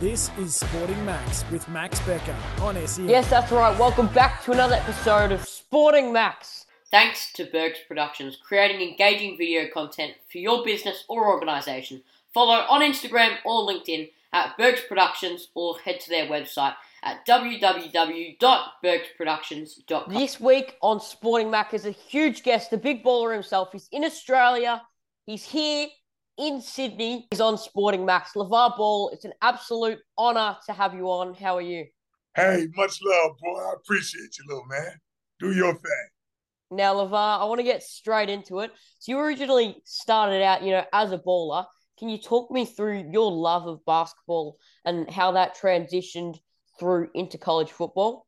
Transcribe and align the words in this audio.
This 0.00 0.30
is 0.38 0.54
Sporting 0.54 1.04
Max 1.04 1.44
with 1.52 1.68
Max 1.68 2.00
Becker 2.00 2.34
on 2.62 2.74
SEN. 2.86 3.06
Yes, 3.06 3.28
that's 3.28 3.52
right. 3.52 3.78
Welcome 3.78 4.06
back 4.14 4.42
to 4.44 4.52
another 4.52 4.76
episode 4.76 5.30
of 5.30 5.46
Sporting 5.46 6.10
Max. 6.10 6.64
Thanks 6.90 7.30
to 7.34 7.44
Bergs 7.44 7.80
Productions, 7.86 8.38
creating 8.42 8.80
engaging 8.80 9.36
video 9.36 9.68
content 9.68 10.14
for 10.32 10.38
your 10.38 10.64
business 10.64 11.04
or 11.06 11.28
organisation. 11.28 12.02
Follow 12.32 12.64
on 12.70 12.80
Instagram 12.80 13.36
or 13.44 13.68
LinkedIn 13.68 14.10
at 14.32 14.56
Bergs 14.56 14.80
Productions 14.88 15.48
or 15.54 15.78
head 15.80 16.00
to 16.00 16.08
their 16.08 16.28
website 16.28 16.76
at 17.02 17.26
www.bergsproductions.com. 17.26 20.14
This 20.14 20.40
week 20.40 20.78
on 20.80 21.00
Sporting 21.00 21.50
Max 21.50 21.74
is 21.74 21.84
a 21.84 21.90
huge 21.90 22.42
guest, 22.42 22.70
the 22.70 22.78
big 22.78 23.04
baller 23.04 23.34
himself. 23.34 23.72
He's 23.72 23.90
in 23.92 24.06
Australia. 24.06 24.80
He's 25.26 25.44
here 25.44 25.88
in 26.40 26.62
Sydney. 26.62 27.28
He's 27.30 27.40
on 27.40 27.58
Sporting 27.58 28.06
Max. 28.06 28.32
LaVar 28.34 28.76
Ball, 28.76 29.10
it's 29.10 29.26
an 29.26 29.34
absolute 29.42 29.98
honour 30.18 30.56
to 30.66 30.72
have 30.72 30.94
you 30.94 31.04
on. 31.10 31.34
How 31.34 31.58
are 31.58 31.62
you? 31.62 31.84
Hey, 32.34 32.66
much 32.74 32.98
love, 33.02 33.32
boy. 33.38 33.60
I 33.60 33.74
appreciate 33.74 34.38
you, 34.38 34.44
little 34.48 34.64
man. 34.66 34.92
Do 35.38 35.52
your 35.52 35.74
thing. 35.74 36.08
Now, 36.70 36.94
LaVar, 36.94 37.40
I 37.40 37.44
want 37.44 37.58
to 37.58 37.64
get 37.64 37.82
straight 37.82 38.30
into 38.30 38.60
it. 38.60 38.70
So 39.00 39.12
you 39.12 39.18
originally 39.18 39.82
started 39.84 40.42
out, 40.42 40.62
you 40.62 40.70
know, 40.70 40.84
as 40.92 41.12
a 41.12 41.18
baller. 41.18 41.66
Can 41.98 42.08
you 42.08 42.16
talk 42.16 42.50
me 42.50 42.64
through 42.64 43.10
your 43.12 43.30
love 43.30 43.66
of 43.66 43.84
basketball 43.84 44.56
and 44.86 45.10
how 45.10 45.32
that 45.32 45.58
transitioned 45.58 46.38
through 46.78 47.10
into 47.14 47.36
college 47.36 47.70
football? 47.70 48.26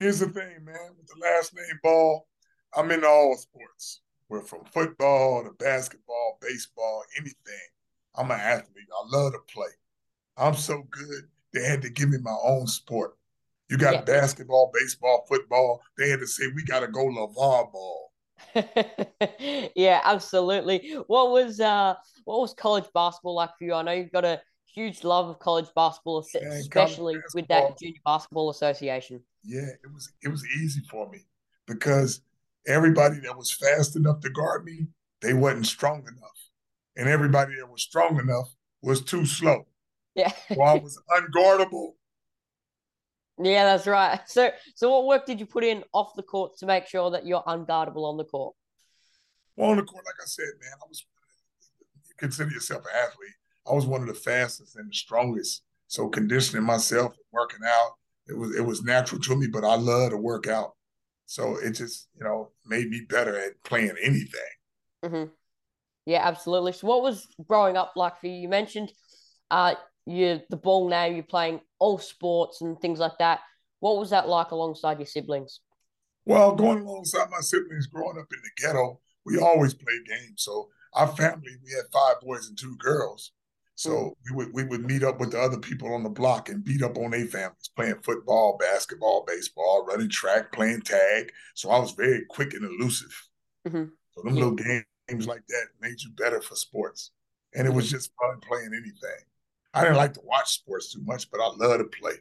Here's 0.00 0.18
the 0.18 0.26
thing, 0.26 0.64
man. 0.64 0.90
With 0.98 1.06
the 1.06 1.20
last 1.22 1.54
name 1.54 1.78
Ball, 1.84 2.26
I'm 2.74 2.90
into 2.90 3.06
all 3.06 3.36
sports. 3.36 4.00
We're 4.28 4.42
from 4.42 4.64
football 4.64 5.44
to 5.44 5.50
basketball, 5.52 6.38
baseball, 6.40 7.04
anything. 7.16 7.68
I'm 8.16 8.30
an 8.30 8.40
athlete. 8.40 8.88
I 8.92 9.16
love 9.16 9.32
to 9.32 9.38
play. 9.52 9.68
I'm 10.36 10.54
so 10.54 10.82
good, 10.90 11.28
they 11.52 11.64
had 11.64 11.82
to 11.82 11.90
give 11.90 12.10
me 12.10 12.18
my 12.20 12.36
own 12.44 12.66
sport. 12.66 13.16
You 13.70 13.78
got 13.78 13.94
yeah. 13.94 14.00
basketball, 14.02 14.70
baseball, 14.72 15.24
football. 15.28 15.80
They 15.98 16.08
had 16.08 16.20
to 16.20 16.26
say, 16.26 16.44
we 16.54 16.62
got 16.64 16.80
to 16.80 16.88
go 16.88 17.06
LaVar 17.06 17.72
Ball. 17.72 18.12
yeah, 19.74 20.00
absolutely. 20.04 20.94
What 21.06 21.30
was 21.30 21.58
uh 21.58 21.94
what 22.24 22.40
was 22.40 22.52
college 22.54 22.84
basketball 22.94 23.34
like 23.34 23.50
for 23.58 23.64
you? 23.64 23.74
I 23.74 23.82
know 23.82 23.92
you've 23.92 24.12
got 24.12 24.26
a 24.26 24.42
huge 24.66 25.04
love 25.04 25.28
of 25.28 25.38
college 25.38 25.68
basketball, 25.74 26.18
especially 26.18 26.68
college 26.68 26.70
basketball, 26.70 27.24
with 27.34 27.48
that 27.48 27.78
junior 27.78 28.00
basketball 28.04 28.50
association. 28.50 29.22
Yeah, 29.42 29.68
it 29.82 29.92
was 29.92 30.12
it 30.22 30.28
was 30.28 30.44
easy 30.58 30.82
for 30.90 31.08
me 31.08 31.20
because 31.66 32.20
everybody 32.66 33.18
that 33.20 33.36
was 33.36 33.52
fast 33.52 33.96
enough 33.96 34.20
to 34.20 34.30
guard 34.30 34.64
me, 34.64 34.86
they 35.20 35.34
wasn't 35.34 35.66
strong 35.66 36.00
enough. 36.00 36.30
And 36.96 37.08
everybody 37.08 37.54
that 37.56 37.70
was 37.70 37.82
strong 37.82 38.18
enough 38.18 38.48
was 38.82 39.02
too 39.02 39.26
slow. 39.26 39.66
Yeah. 40.14 40.32
so 40.48 40.62
I 40.62 40.74
was 40.78 40.98
unguardable. 41.10 41.92
Yeah, 43.38 43.64
that's 43.64 43.86
right. 43.86 44.20
So 44.26 44.50
so 44.74 44.90
what 44.90 45.06
work 45.06 45.26
did 45.26 45.40
you 45.40 45.46
put 45.46 45.62
in 45.62 45.84
off 45.92 46.14
the 46.16 46.22
court 46.22 46.56
to 46.58 46.66
make 46.66 46.86
sure 46.86 47.10
that 47.10 47.26
you're 47.26 47.42
unguardable 47.42 48.04
on 48.04 48.16
the 48.16 48.24
court? 48.24 48.54
Well, 49.56 49.70
on 49.70 49.76
the 49.76 49.82
court, 49.82 50.04
like 50.06 50.14
I 50.22 50.26
said, 50.26 50.46
man, 50.60 50.72
I 50.82 50.86
was 50.88 51.04
you 52.08 52.14
consider 52.16 52.50
yourself 52.50 52.84
an 52.84 52.98
athlete. 52.98 53.34
I 53.68 53.74
was 53.74 53.84
one 53.84 54.00
of 54.00 54.08
the 54.08 54.14
fastest 54.14 54.76
and 54.76 54.90
the 54.90 54.94
strongest. 54.94 55.62
So 55.88 56.08
conditioning 56.08 56.64
myself, 56.64 57.14
working 57.32 57.60
out, 57.66 57.92
it 58.26 58.36
was 58.36 58.56
it 58.56 58.64
was 58.64 58.82
natural 58.82 59.20
to 59.20 59.36
me, 59.36 59.48
but 59.48 59.64
I 59.64 59.76
love 59.76 60.10
to 60.10 60.16
work 60.16 60.46
out. 60.46 60.72
So 61.26 61.56
it 61.56 61.72
just, 61.72 62.08
you 62.16 62.24
know, 62.24 62.50
made 62.64 62.88
me 62.88 63.02
better 63.08 63.36
at 63.36 63.62
playing 63.64 63.94
anything. 64.02 64.40
Mm-hmm. 65.04 65.24
Yeah, 66.06 66.26
absolutely. 66.26 66.72
So 66.72 66.86
what 66.86 67.02
was 67.02 67.26
growing 67.46 67.76
up 67.76 67.92
like 67.96 68.20
for 68.20 68.28
you? 68.28 68.34
You 68.34 68.48
mentioned 68.48 68.92
uh 69.50 69.74
you 70.06 70.40
the 70.50 70.56
ball 70.56 70.88
now, 70.88 71.04
you're 71.04 71.24
playing 71.24 71.60
all 71.78 71.98
sports 71.98 72.62
and 72.62 72.80
things 72.80 73.00
like 73.00 73.18
that. 73.18 73.40
What 73.80 73.98
was 73.98 74.10
that 74.10 74.28
like 74.28 74.52
alongside 74.52 74.98
your 74.98 75.06
siblings? 75.06 75.60
Well, 76.24 76.54
going 76.54 76.80
alongside 76.80 77.30
my 77.30 77.40
siblings, 77.40 77.86
growing 77.86 78.18
up 78.18 78.26
in 78.32 78.40
the 78.42 78.62
ghetto, 78.62 79.00
we 79.24 79.38
always 79.38 79.74
played 79.74 80.06
games. 80.08 80.42
So 80.42 80.68
our 80.92 81.08
family, 81.08 81.52
we 81.64 81.72
had 81.72 81.84
five 81.92 82.20
boys 82.20 82.48
and 82.48 82.58
two 82.58 82.76
girls. 82.78 83.32
So 83.76 83.90
mm. 83.90 84.12
we 84.24 84.36
would 84.36 84.54
we 84.54 84.64
would 84.64 84.84
meet 84.84 85.02
up 85.02 85.20
with 85.20 85.32
the 85.32 85.40
other 85.40 85.58
people 85.58 85.94
on 85.94 86.02
the 86.02 86.08
block 86.08 86.48
and 86.48 86.64
beat 86.64 86.82
up 86.82 86.96
on 86.96 87.10
their 87.10 87.26
families, 87.26 87.70
playing 87.76 88.00
football, 88.02 88.56
basketball, 88.58 89.24
baseball, 89.26 89.84
running 89.86 90.08
track, 90.08 90.50
playing 90.50 90.80
tag. 90.80 91.30
So 91.54 91.70
I 91.70 91.78
was 91.78 91.92
very 91.92 92.24
quick 92.28 92.54
and 92.54 92.64
elusive. 92.64 93.28
Mm-hmm. 93.68 93.84
So 94.14 94.22
them 94.22 94.34
yeah. 94.34 94.44
little 94.44 94.54
games 94.54 95.26
like 95.26 95.46
that 95.48 95.66
made 95.80 96.00
you 96.02 96.10
better 96.16 96.40
for 96.40 96.56
sports, 96.56 97.12
and 97.54 97.66
it 97.66 97.72
was 97.72 97.90
just 97.90 98.10
fun 98.20 98.40
playing 98.40 98.70
anything. 98.72 99.24
I 99.74 99.82
didn't 99.82 99.98
like 99.98 100.14
to 100.14 100.22
watch 100.24 100.54
sports 100.54 100.92
too 100.92 101.02
much, 101.04 101.30
but 101.30 101.38
I 101.38 101.48
love 101.54 101.78
to 101.78 101.84
play. 101.84 102.14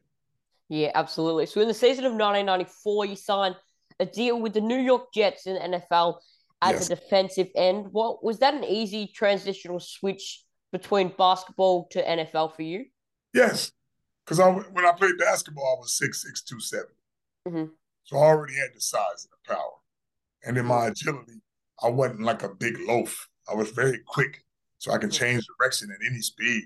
Yeah, 0.68 0.92
absolutely. 0.94 1.46
So 1.46 1.62
in 1.62 1.70
the 1.70 1.74
season 1.74 2.04
of 2.04 2.12
1994, 2.12 3.06
you 3.06 3.16
signed 3.16 3.56
a 4.00 4.06
deal 4.06 4.42
with 4.42 4.54
the 4.54 4.62
New 4.62 4.78
York 4.78 5.14
Jets 5.14 5.48
in 5.48 5.54
the 5.54 5.80
NFL 5.80 6.18
as 6.62 6.74
yes. 6.74 6.86
a 6.88 6.96
defensive 6.96 7.48
end. 7.56 7.88
What 7.92 8.24
was 8.24 8.40
that 8.40 8.56
an 8.56 8.66
easy 8.66 9.08
transitional 9.08 9.80
switch 9.80 10.45
between 10.76 11.08
basketball 11.18 11.88
to 11.90 12.04
NFL 12.04 12.54
for 12.54 12.64
you? 12.64 12.86
Yes, 13.34 13.72
because 14.26 14.42
I 14.42 14.50
when 14.50 14.86
I 14.86 14.92
played 14.92 15.18
basketball, 15.18 15.78
I 15.78 15.80
was 15.80 15.98
six 15.98 16.22
six 16.22 16.42
two 16.42 16.60
seven. 16.60 16.96
Mm-hmm. 17.48 17.66
So 18.04 18.18
I 18.18 18.24
already 18.24 18.56
had 18.56 18.72
the 18.76 18.82
size 18.82 19.26
and 19.26 19.32
the 19.32 19.54
power, 19.54 19.78
and 20.44 20.58
in 20.58 20.66
my 20.66 20.88
agility, 20.88 21.40
I 21.82 21.88
wasn't 21.88 22.24
like 22.24 22.44
a 22.44 22.50
big 22.50 22.78
loaf. 22.82 23.30
I 23.50 23.56
was 23.56 23.72
very 23.72 24.00
quick, 24.06 24.44
so 24.78 24.92
I 24.92 24.98
can 24.98 25.10
mm-hmm. 25.10 25.24
change 25.24 25.46
direction 25.58 25.92
at 25.92 26.06
any 26.06 26.22
speed. 26.22 26.64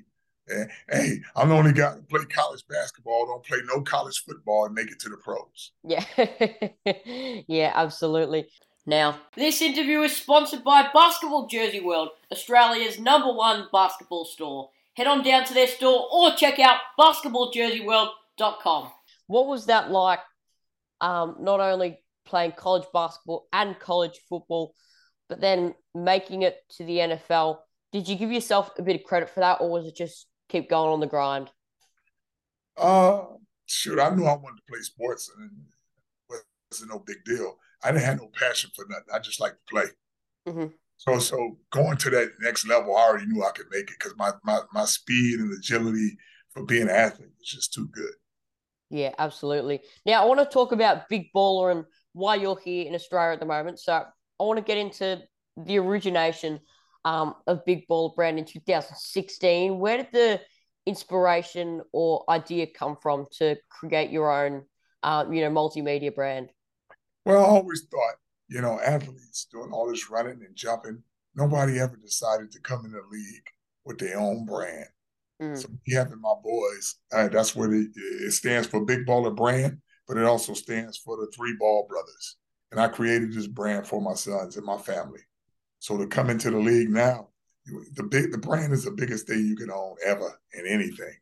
And, 0.48 0.72
hey, 0.90 1.20
I'm 1.36 1.50
the 1.50 1.56
only 1.56 1.74
guy 1.74 1.94
to 1.94 2.02
play 2.02 2.26
college 2.26 2.64
basketball, 2.68 3.28
don't 3.28 3.46
play 3.46 3.60
no 3.66 3.82
college 3.82 4.24
football, 4.26 4.66
and 4.66 4.74
make 4.74 4.90
it 4.90 5.00
to 5.02 5.10
the 5.10 5.18
pros. 5.18 5.72
Yeah, 5.84 7.44
yeah, 7.48 7.74
absolutely. 7.76 8.48
Now, 8.90 9.20
this 9.36 9.62
interview 9.62 10.02
is 10.02 10.18
sponsored 10.18 10.64
by 10.64 10.90
Basketball 10.92 11.46
Jersey 11.46 11.80
World, 11.80 12.10
Australia's 12.32 13.00
number 13.00 13.32
one 13.32 13.68
basketball 13.72 14.26
store. 14.26 14.72
Head 14.96 15.06
on 15.06 15.24
down 15.24 15.46
to 15.46 15.54
their 15.54 15.68
store 15.68 16.08
or 16.12 16.32
check 16.32 16.58
out 16.58 16.80
basketballjerseyworld.com. 17.00 18.92
What 19.28 19.46
was 19.46 19.68
that 19.68 19.92
like, 19.92 20.22
um, 21.02 21.36
not 21.40 21.60
only 21.60 22.00
playing 22.26 22.54
college 22.54 22.86
basketball 22.92 23.48
and 23.54 23.78
college 23.78 24.22
football, 24.28 24.74
but 25.28 25.40
then 25.40 25.76
making 25.94 26.42
it 26.42 26.58
to 26.78 26.84
the 26.84 26.98
NFL? 26.98 27.60
Did 27.92 28.08
you 28.08 28.16
give 28.16 28.32
yourself 28.32 28.72
a 28.80 28.82
bit 28.82 28.96
of 28.96 29.04
credit 29.04 29.30
for 29.30 29.42
that, 29.42 29.62
or 29.62 29.70
was 29.70 29.86
it 29.86 29.96
just 29.96 30.26
keep 30.48 30.68
going 30.68 30.92
on 30.92 31.00
the 31.00 31.06
grind? 31.06 31.52
Uh, 32.76 33.22
shoot, 33.68 34.00
I 34.00 34.10
knew 34.16 34.26
I 34.26 34.36
wanted 34.36 34.58
to 34.58 34.64
play 34.68 34.82
sports, 34.82 35.30
and 35.38 35.52
it 36.32 36.42
wasn't 36.72 36.90
no 36.90 36.98
big 36.98 37.24
deal. 37.24 37.56
I 37.84 37.92
didn't 37.92 38.06
have 38.06 38.18
no 38.18 38.30
passion 38.38 38.72
for 38.76 38.86
nothing. 38.90 39.06
I 39.14 39.20
just 39.20 39.40
like 39.40 39.54
to 39.54 39.60
play. 39.70 39.86
Mm-hmm. 40.48 40.68
So 40.98 41.20
so 41.20 41.58
going 41.72 41.98
to 41.98 42.10
that 42.10 42.32
next 42.42 42.68
level, 42.68 42.96
I 42.96 43.02
already 43.02 43.26
knew 43.26 43.44
I 43.44 43.52
could 43.52 43.68
make 43.72 43.90
it 43.90 43.98
because 43.98 44.16
my, 44.18 44.32
my 44.44 44.60
my 44.74 44.86
speed 44.86 45.40
and 45.40 45.54
agility 45.54 46.18
for 46.50 46.66
being 46.66 46.84
an 46.84 46.90
athlete 46.90 47.30
was 47.40 47.48
just 47.48 47.74
too 47.74 47.88
good. 47.88 48.14
Yeah, 48.90 49.14
absolutely. 49.18 49.82
Now 50.06 50.24
I 50.24 50.26
want 50.26 50.40
to 50.40 50.46
talk 50.46 50.72
about 50.72 51.08
Big 51.10 51.28
Baller 51.34 51.72
and 51.72 51.86
why 52.14 52.36
you're 52.36 52.60
here 52.60 52.86
in 52.86 52.96
Australia 52.96 53.34
at 53.34 53.40
the 53.40 53.46
moment. 53.46 53.80
So 53.80 53.94
I 53.94 54.44
want 54.44 54.58
to 54.58 54.64
get 54.64 54.78
into 54.78 55.22
the 55.56 55.80
origination 55.80 56.60
um, 57.06 57.36
of 57.48 57.66
Big 57.66 57.88
Baller 57.88 58.14
brand 58.16 58.40
in 58.40 58.46
2016. 58.46 59.80
Where 59.80 59.98
did 59.98 60.08
the 60.12 60.42
inspiration 60.86 61.82
or 61.94 62.24
idea 62.30 62.68
come 62.68 62.98
from 63.02 63.26
to 63.38 63.56
create 63.70 64.10
your 64.10 64.32
own, 64.32 64.64
uh, 65.04 65.26
you 65.32 65.42
know, 65.42 65.50
multimedia 65.50 66.14
brand? 66.14 66.50
Well, 67.30 67.46
I 67.46 67.48
always 67.48 67.84
thought, 67.84 68.16
you 68.48 68.60
know, 68.60 68.80
athletes 68.80 69.46
doing 69.52 69.72
all 69.72 69.88
this 69.88 70.10
running 70.10 70.42
and 70.44 70.56
jumping, 70.56 71.04
nobody 71.36 71.80
ever 71.80 71.96
decided 71.96 72.52
to 72.52 72.60
come 72.62 72.86
in 72.86 72.92
the 72.92 73.04
league 73.12 73.48
with 73.86 74.00
their 74.00 74.18
own 74.20 74.48
brand. 74.48 74.88
Mm. 75.40 75.56
So 75.56 75.68
me 75.68 75.94
having 75.94 76.20
my 76.22 76.34
boys, 76.44 76.96
uh, 77.14 77.28
that's 77.28 77.56
what 77.56 77.70
it, 77.70 77.88
it 77.96 78.34
stands 78.34 78.68
for 78.68 78.84
Big 78.84 79.06
Baller 79.06 79.36
Brand, 79.36 79.78
but 80.08 80.18
it 80.18 80.26
also 80.26 80.56
stands 80.56 80.98
for 80.98 81.18
the 81.18 81.32
Three 81.32 81.56
Ball 81.60 81.86
Brothers. 81.88 82.38
And 82.72 82.82
I 82.82 82.88
created 82.88 83.32
this 83.32 83.46
brand 83.46 83.86
for 83.86 84.02
my 84.02 84.16
sons 84.16 84.58
and 84.58 84.66
my 84.66 84.80
family. 84.80 85.22
So 85.78 85.98
to 85.98 86.08
come 86.08 86.32
into 86.32 86.50
the 86.50 86.58
league 86.58 86.90
now, 86.90 87.30
the 87.94 88.04
big 88.04 88.32
the 88.32 88.40
brand 88.40 88.74
is 88.74 88.86
the 88.86 88.92
biggest 88.92 89.28
thing 89.28 89.46
you 89.46 89.56
can 89.56 89.70
own 89.70 89.98
ever 90.04 90.42
in 90.54 90.66
anything. 90.66 91.14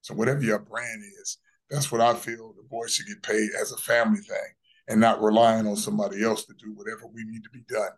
So 0.00 0.14
whatever 0.14 0.42
your 0.42 0.58
brand 0.58 1.02
is, 1.20 1.38
that's 1.70 1.92
what 1.92 2.00
I 2.00 2.14
feel 2.14 2.52
the 2.56 2.66
boys 2.68 2.94
should 2.94 3.06
get 3.06 3.22
paid 3.22 3.50
as 3.60 3.70
a 3.70 3.76
family 3.76 4.20
thing 4.20 4.54
and 4.88 5.00
not 5.00 5.22
relying 5.22 5.66
on 5.66 5.76
somebody 5.76 6.24
else 6.24 6.44
to 6.46 6.54
do 6.54 6.72
whatever 6.74 7.06
we 7.06 7.24
need 7.24 7.44
to 7.44 7.50
be 7.50 7.62
done. 7.68 7.90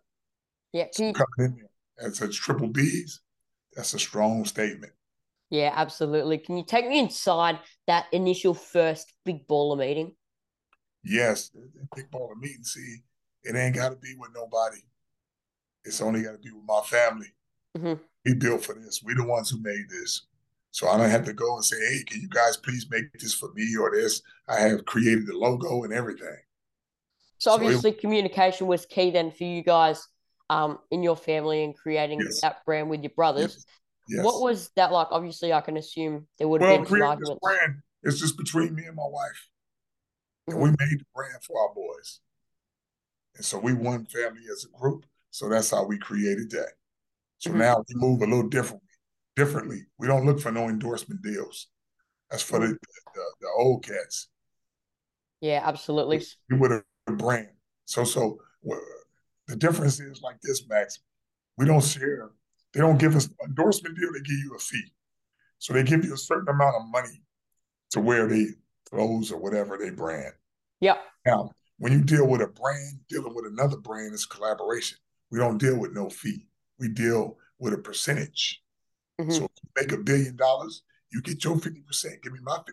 Yeah, 0.73 0.87
so 0.93 1.13
coming 1.13 1.27
in 1.39 1.57
there 1.57 2.09
as 2.09 2.21
a 2.21 2.29
triple 2.29 2.69
B's, 2.69 3.21
that's 3.75 3.95
a 3.95 3.99
strong 3.99 4.45
statement. 4.45 4.93
Yeah, 5.51 5.73
absolutely. 5.75 6.39
Can 6.39 6.57
you 6.57 6.65
take 6.65 6.89
me 6.89 6.99
inside 6.99 7.61
that 7.87 8.07
initial 8.13 8.55
first 8.55 9.13
big 9.25 9.47
baller 9.47 9.79
meeting? 9.79 10.13
Yes, 11.05 11.51
big 11.95 12.11
baller 12.11 12.37
meeting. 12.37 12.65
See, 12.65 12.97
it 13.45 13.55
ain't 13.55 13.77
got 13.77 13.91
to 13.91 13.97
be 13.97 14.15
with 14.19 14.31
nobody. 14.35 14.79
It's 15.85 16.01
only 16.01 16.23
got 16.23 16.33
to 16.33 16.39
be 16.39 16.51
with 16.51 16.65
my 16.67 16.81
family. 16.81 17.33
Mm-hmm. 17.77 18.03
We 18.25 18.35
built 18.35 18.65
for 18.65 18.75
this. 18.75 19.03
We 19.05 19.15
the 19.15 19.25
ones 19.25 19.51
who 19.51 19.61
made 19.61 19.89
this. 19.91 20.23
So 20.71 20.89
I 20.89 20.97
don't 20.97 21.11
have 21.11 21.25
to 21.27 21.33
go 21.33 21.55
and 21.55 21.65
say, 21.65 21.77
hey, 21.79 22.03
can 22.05 22.21
you 22.21 22.29
guys 22.29 22.57
please 22.57 22.91
make 22.91 23.13
this 23.13 23.35
for 23.35 23.53
me 23.55 23.77
or 23.77 23.93
this? 23.93 24.23
I 24.49 24.61
have 24.61 24.87
created 24.87 25.27
the 25.27 25.37
logo 25.37 25.85
and 25.85 25.93
everything. 25.93 26.39
So 27.45 27.51
obviously 27.51 27.93
so 27.93 27.99
communication 27.99 28.67
was 28.67 28.87
key 28.87 29.11
then 29.11 29.31
for 29.31 29.45
you 29.45 29.63
guys 29.63 30.09
um, 30.49 30.79
in 30.91 31.03
your 31.03 31.15
family 31.15 31.63
and 31.63 31.77
creating 31.77 32.21
yes. 32.21 32.41
that 32.41 32.65
brand 32.65 32.89
with 32.89 33.03
your 33.03 33.13
brothers. 33.15 33.53
Yes. 33.53 33.67
Yes. 34.09 34.25
What 34.25 34.41
was 34.41 34.71
that 34.77 34.93
like? 34.93 35.09
Obviously, 35.11 35.53
I 35.53 35.61
can 35.61 35.77
assume 35.77 36.27
there 36.39 36.49
would 36.49 36.63
have 36.63 36.71
well, 36.71 36.79
been 36.79 36.87
some 36.87 37.03
arguments. 37.03 37.41
This 37.43 37.59
brand 37.59 37.83
is 38.03 38.19
just 38.19 38.39
between 38.39 38.75
me 38.75 38.85
and 38.85 38.97
my 38.97 39.07
wife. 39.07 39.49
And 40.49 40.59
we 40.59 40.71
made 40.71 41.01
the 41.01 41.05
brand 41.15 41.37
for 41.47 41.61
our 41.61 41.75
boys. 41.75 42.21
And 43.37 43.45
so 43.45 43.59
we 43.59 43.75
won 43.75 44.07
family 44.07 44.41
as 44.51 44.65
a 44.65 44.79
group. 44.79 45.05
So 45.31 45.51
that's 45.51 45.71
how 45.71 45.85
we 45.85 45.99
created 45.99 46.51
that. 46.53 46.71
So 47.41 47.51
mm-hmm. 47.51 47.59
now 47.59 47.85
we 47.87 47.95
move 47.95 48.23
a 48.23 48.25
little 48.25 48.49
differently 48.49 48.89
differently. 49.37 49.83
We 49.99 50.07
don't 50.07 50.25
look 50.25 50.41
for 50.41 50.51
no 50.51 50.71
endorsement 50.71 51.21
deals. 51.21 51.67
That's 52.31 52.43
for 52.43 52.59
the 52.59 52.69
the, 52.69 53.25
the 53.41 53.49
old 53.59 53.85
cats. 53.85 54.29
Yeah, 55.43 55.61
absolutely. 55.63 56.23
We 56.49 56.57
would 56.57 56.73
a 56.73 56.83
brand. 57.13 57.49
So 57.87 58.05
so 58.05 58.39
the 59.47 59.57
difference 59.57 60.01
is 60.01 60.23
like 60.23 60.41
this, 60.43 60.67
Max. 60.69 60.99
We 61.57 61.67
don't 61.67 61.85
share. 61.85 62.31
They 62.73 62.81
don't 62.81 62.99
give 62.99 63.15
us 63.15 63.29
endorsement 63.47 63.97
deal. 63.97 64.13
They 64.13 64.21
give 64.21 64.39
you 64.39 64.55
a 64.57 64.59
fee. 64.59 64.93
So 65.59 65.73
they 65.73 65.83
give 65.83 66.05
you 66.05 66.15
a 66.15 66.19
certain 66.19 66.49
amount 66.49 66.77
of 66.77 66.83
money 66.91 67.23
to 67.91 68.01
wear 68.01 68.27
the 68.27 68.49
clothes 68.91 69.31
or 69.31 69.39
whatever 69.39 69.79
they 69.79 69.91
brand. 69.91 70.33
Yeah. 70.81 70.97
Now, 71.25 71.51
when 71.79 71.93
you 71.93 72.03
deal 72.03 72.27
with 72.27 72.41
a 72.41 72.49
brand, 72.49 73.01
dealing 73.09 73.35
with 73.35 73.47
another 73.47 73.77
brand 73.77 74.15
is 74.15 74.27
collaboration. 74.27 74.99
We 75.31 75.39
don't 75.39 75.59
deal 75.59 75.79
with 75.79 75.93
no 75.93 76.09
fee. 76.11 76.47
We 76.79 76.89
deal 76.89 77.39
with 77.59 77.73
a 77.73 77.79
percentage. 77.79 78.63
Mm-hmm. 79.21 79.31
So 79.31 79.45
if 79.45 79.51
you 79.63 79.71
make 79.77 79.93
a 79.93 80.03
billion 80.03 80.37
dollars, 80.37 80.83
you 81.13 81.23
get 81.23 81.45
your 81.45 81.57
50%, 81.57 82.23
give 82.23 82.33
me 82.33 82.41
my 82.43 82.57
50%. 82.57 82.65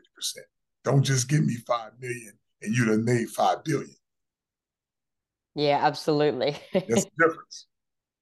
Don't 0.83 1.03
just 1.03 1.29
give 1.29 1.45
me 1.45 1.55
five 1.67 1.91
million 1.99 2.33
and 2.61 2.75
you 2.75 2.85
done 2.85 3.05
made 3.05 3.29
five 3.29 3.63
billion. 3.63 3.95
Yeah, 5.55 5.79
absolutely. 5.81 6.57
That's 6.73 7.05
the 7.05 7.11
difference. 7.19 7.67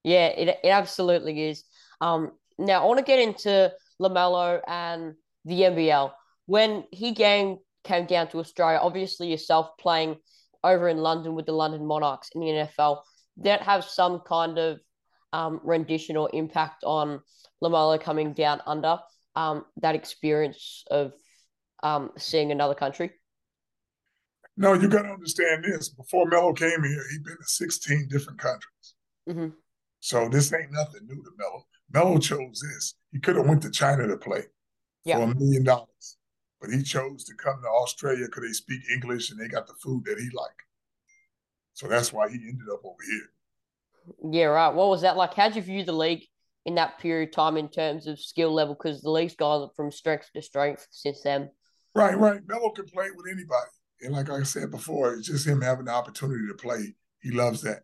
Yeah, 0.06 0.28
it, 0.28 0.48
it 0.64 0.70
absolutely 0.70 1.50
is. 1.50 1.66
Um, 2.00 2.32
now 2.58 2.82
I 2.82 2.86
want 2.86 3.00
to 3.00 3.06
get 3.06 3.20
into 3.20 3.70
LaMelo 4.02 4.62
and 4.66 5.16
the 5.44 5.64
NBL. 5.64 6.14
When 6.46 6.86
he 6.92 7.12
game 7.12 7.58
came 7.84 8.06
down 8.06 8.30
to 8.30 8.40
Australia, 8.40 8.80
obviously 8.82 9.30
yourself 9.30 9.72
playing 9.78 10.16
over 10.64 10.88
in 10.88 11.00
London 11.00 11.36
with 11.36 11.46
the 11.46 11.52
London 11.52 11.86
Monarchs 11.86 12.30
in 12.34 12.40
the 12.40 12.48
NFL, 12.48 13.02
that 13.44 13.62
have 13.62 13.84
some 13.84 14.22
kind 14.22 14.58
of 14.58 14.80
um, 15.34 15.60
rendition 15.66 16.16
or 16.16 16.30
impact 16.32 16.86
on 16.86 17.20
LaMelo 17.62 18.00
coming 18.00 18.32
down 18.32 18.62
under 18.66 19.00
um, 19.36 19.66
that 19.82 19.96
experience 19.96 20.86
of 20.90 21.12
um, 21.84 22.12
seeing 22.18 22.52
another 22.54 22.74
country? 22.74 23.12
No, 24.60 24.74
you 24.74 24.90
got 24.90 25.04
to 25.04 25.10
understand 25.10 25.64
this. 25.64 25.88
Before 25.88 26.28
Melo 26.28 26.52
came 26.52 26.84
here, 26.84 27.04
he'd 27.12 27.24
been 27.24 27.38
to 27.38 27.44
16 27.46 28.10
different 28.10 28.40
countries. 28.40 28.96
Mm-hmm. 29.28 29.48
So 30.02 30.28
this 30.28 30.52
ain't 30.52 30.74
nothing 30.74 31.08
new 31.08 31.24
to 31.24 31.32
Melo. 31.38 31.66
Melo 31.94 32.20
chose 32.20 32.62
this. 32.62 32.96
He 33.14 33.22
could 33.22 33.38
have 33.38 33.48
went 33.48 33.62
to 33.62 33.72
China 33.72 34.06
to 34.06 34.18
play 34.18 34.44
yeah. 35.06 35.16
for 35.16 35.32
a 35.32 35.36
million 35.36 35.64
dollars, 35.64 36.18
but 36.60 36.72
he 36.72 36.84
chose 36.84 37.24
to 37.24 37.36
come 37.36 37.62
to 37.62 37.70
Australia 37.70 38.26
because 38.26 38.44
they 38.44 38.52
speak 38.52 38.82
English 38.94 39.32
and 39.32 39.40
they 39.40 39.48
got 39.48 39.66
the 39.66 39.76
food 39.82 40.04
that 40.04 40.20
he 40.20 40.30
liked. 40.34 40.62
So 41.74 41.88
that's 41.88 42.12
why 42.12 42.28
he 42.28 42.36
ended 42.36 42.68
up 42.70 42.84
over 42.84 42.96
here. 43.10 44.34
Yeah, 44.34 44.46
right. 44.48 44.74
What 44.74 44.90
was 44.90 45.04
that 45.04 45.16
like? 45.16 45.36
How'd 45.36 45.56
you 45.56 45.62
view 45.62 45.86
the 45.86 45.94
league 45.94 46.26
in 46.66 46.76
that 46.76 47.00
period 47.00 47.30
of 47.30 47.36
time 47.36 47.56
in 47.56 47.70
terms 47.70 48.08
of 48.08 48.20
skill 48.20 48.54
level 48.54 48.76
because 48.76 49.00
the 49.00 49.10
league's 49.10 49.38
gone 49.38 49.70
from 49.78 49.90
strength 49.90 50.30
to 50.36 50.42
strength 50.42 50.86
since 50.92 51.22
then. 51.22 51.50
Right, 51.96 52.18
right. 52.18 52.42
Melo 52.46 52.72
can 52.72 52.86
play 52.88 53.08
with 53.16 53.26
anybody. 53.32 53.72
And 54.02 54.14
like 54.14 54.30
I 54.30 54.44
said 54.44 54.72
before, 54.72 55.14
it's 55.14 55.28
just 55.28 55.48
him 55.48 55.62
having 55.62 55.86
the 55.86 55.92
opportunity 55.92 56.48
to 56.48 56.54
play. 56.54 56.96
He 57.22 57.32
loves 57.32 57.62
that. 57.62 57.84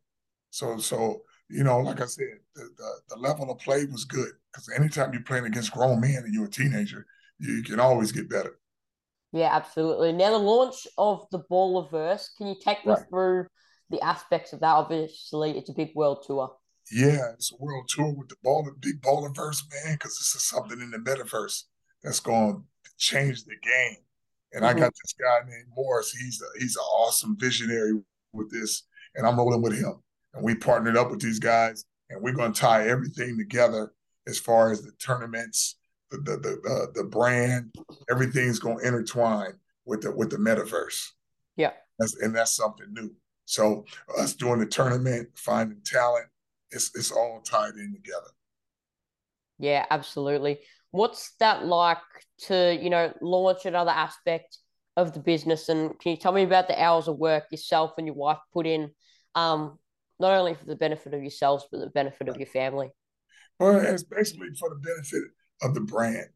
So, 0.49 0.77
so 0.77 1.23
you 1.49 1.63
know, 1.63 1.79
like 1.79 2.01
I 2.01 2.05
said, 2.05 2.39
the, 2.55 2.69
the, 2.77 2.91
the 3.09 3.15
level 3.17 3.51
of 3.51 3.59
play 3.59 3.85
was 3.85 4.05
good 4.05 4.31
because 4.51 4.69
anytime 4.75 5.13
you're 5.13 5.21
playing 5.23 5.45
against 5.45 5.71
grown 5.71 5.99
men 5.99 6.23
and 6.23 6.33
you're 6.33 6.45
a 6.45 6.49
teenager, 6.49 7.05
you 7.39 7.61
can 7.63 7.79
always 7.79 8.11
get 8.11 8.29
better. 8.29 8.57
Yeah, 9.31 9.49
absolutely. 9.51 10.13
Now, 10.13 10.31
the 10.31 10.37
launch 10.37 10.87
of 10.97 11.27
the 11.31 11.39
Ballerverse, 11.51 12.29
can 12.37 12.47
you 12.47 12.55
take 12.55 12.85
me 12.85 12.93
right. 12.93 13.03
through 13.09 13.47
the 13.89 14.01
aspects 14.01 14.53
of 14.53 14.61
that? 14.61 14.73
Obviously, 14.73 15.57
it's 15.57 15.69
a 15.69 15.73
big 15.73 15.91
world 15.93 16.23
tour 16.25 16.55
yeah, 16.91 17.31
it's 17.33 17.51
a 17.51 17.55
world 17.57 17.87
tour 17.87 18.11
with 18.11 18.29
the 18.29 18.35
ball, 18.43 18.67
of 18.67 18.79
big 18.79 19.01
ballerverse, 19.01 19.63
man, 19.71 19.95
because 19.95 20.17
this 20.17 20.35
is 20.35 20.43
something 20.43 20.79
in 20.79 20.91
the 20.91 20.97
metaverse 20.97 21.63
that's 22.03 22.19
going 22.19 22.63
to 22.83 22.91
change 22.97 23.43
the 23.43 23.55
game. 23.61 23.97
And 24.55 24.63
mm-hmm. 24.63 24.77
I 24.77 24.79
got 24.79 24.93
this 24.93 25.13
guy 25.19 25.47
named 25.47 25.67
Morris. 25.75 26.11
He's 26.11 26.41
a, 26.41 26.59
he's 26.59 26.77
an 26.77 26.81
awesome 26.81 27.35
visionary 27.37 27.99
with 28.31 28.49
this, 28.49 28.83
and 29.13 29.27
I'm 29.27 29.37
rolling 29.37 29.61
with 29.61 29.77
him. 29.77 30.01
And 30.33 30.43
we 30.43 30.55
partnered 30.55 30.97
up 30.97 31.11
with 31.11 31.21
these 31.21 31.39
guys, 31.39 31.83
and 32.09 32.21
we're 32.23 32.33
going 32.33 32.53
to 32.53 32.59
tie 32.59 32.87
everything 32.87 33.37
together 33.37 33.91
as 34.27 34.39
far 34.39 34.71
as 34.71 34.81
the 34.81 34.93
tournaments, 34.93 35.75
the 36.09 36.17
the 36.17 36.37
the, 36.37 36.69
uh, 36.69 36.85
the 36.95 37.03
brand, 37.03 37.75
everything's 38.09 38.59
going 38.59 38.79
to 38.79 38.87
intertwine 38.87 39.53
with 39.85 40.01
the 40.01 40.11
with 40.15 40.29
the 40.29 40.37
metaverse. 40.37 41.09
Yeah, 41.57 41.73
that's, 41.99 42.15
and 42.21 42.33
that's 42.33 42.55
something 42.55 42.87
new. 42.91 43.11
So 43.45 43.85
us 44.17 44.33
doing 44.33 44.59
the 44.59 44.65
tournament, 44.65 45.29
finding 45.35 45.81
talent, 45.85 46.27
it's 46.71 46.91
it's 46.95 47.11
all 47.11 47.41
tied 47.41 47.75
in 47.75 47.93
together. 47.93 48.31
Yeah, 49.59 49.85
absolutely. 49.89 50.59
What's 50.95 51.33
that 51.41 51.65
like 51.65 51.97
to, 52.47 52.73
you 52.81 52.89
know, 52.89 53.11
launch 53.21 53.65
another 53.65 53.91
aspect 53.91 54.59
of 54.95 55.13
the 55.13 55.19
business? 55.19 55.67
And 55.67 55.99
can 55.99 56.11
you 56.11 56.17
tell 56.17 56.31
me 56.31 56.43
about 56.43 56.69
the 56.69 56.81
hours 56.81 57.09
of 57.09 57.17
work 57.17 57.43
yourself 57.51 57.95
and 57.97 58.07
your 58.07 58.15
wife 58.15 58.37
put 58.53 58.65
in, 58.65 58.91
um, 59.35 59.77
not 60.21 60.31
only 60.31 60.53
for 60.53 60.63
the 60.63 60.77
benefit 60.77 61.13
of 61.13 61.21
yourselves, 61.21 61.65
but 61.69 61.81
the 61.81 61.89
benefit 61.89 62.29
of 62.29 62.37
your 62.37 62.47
family? 62.47 62.91
Well, 63.59 63.77
it's 63.77 64.03
basically 64.03 64.47
for 64.57 64.69
the 64.69 64.77
benefit 64.77 65.23
of 65.63 65.73
the 65.73 65.81
brand. 65.81 66.27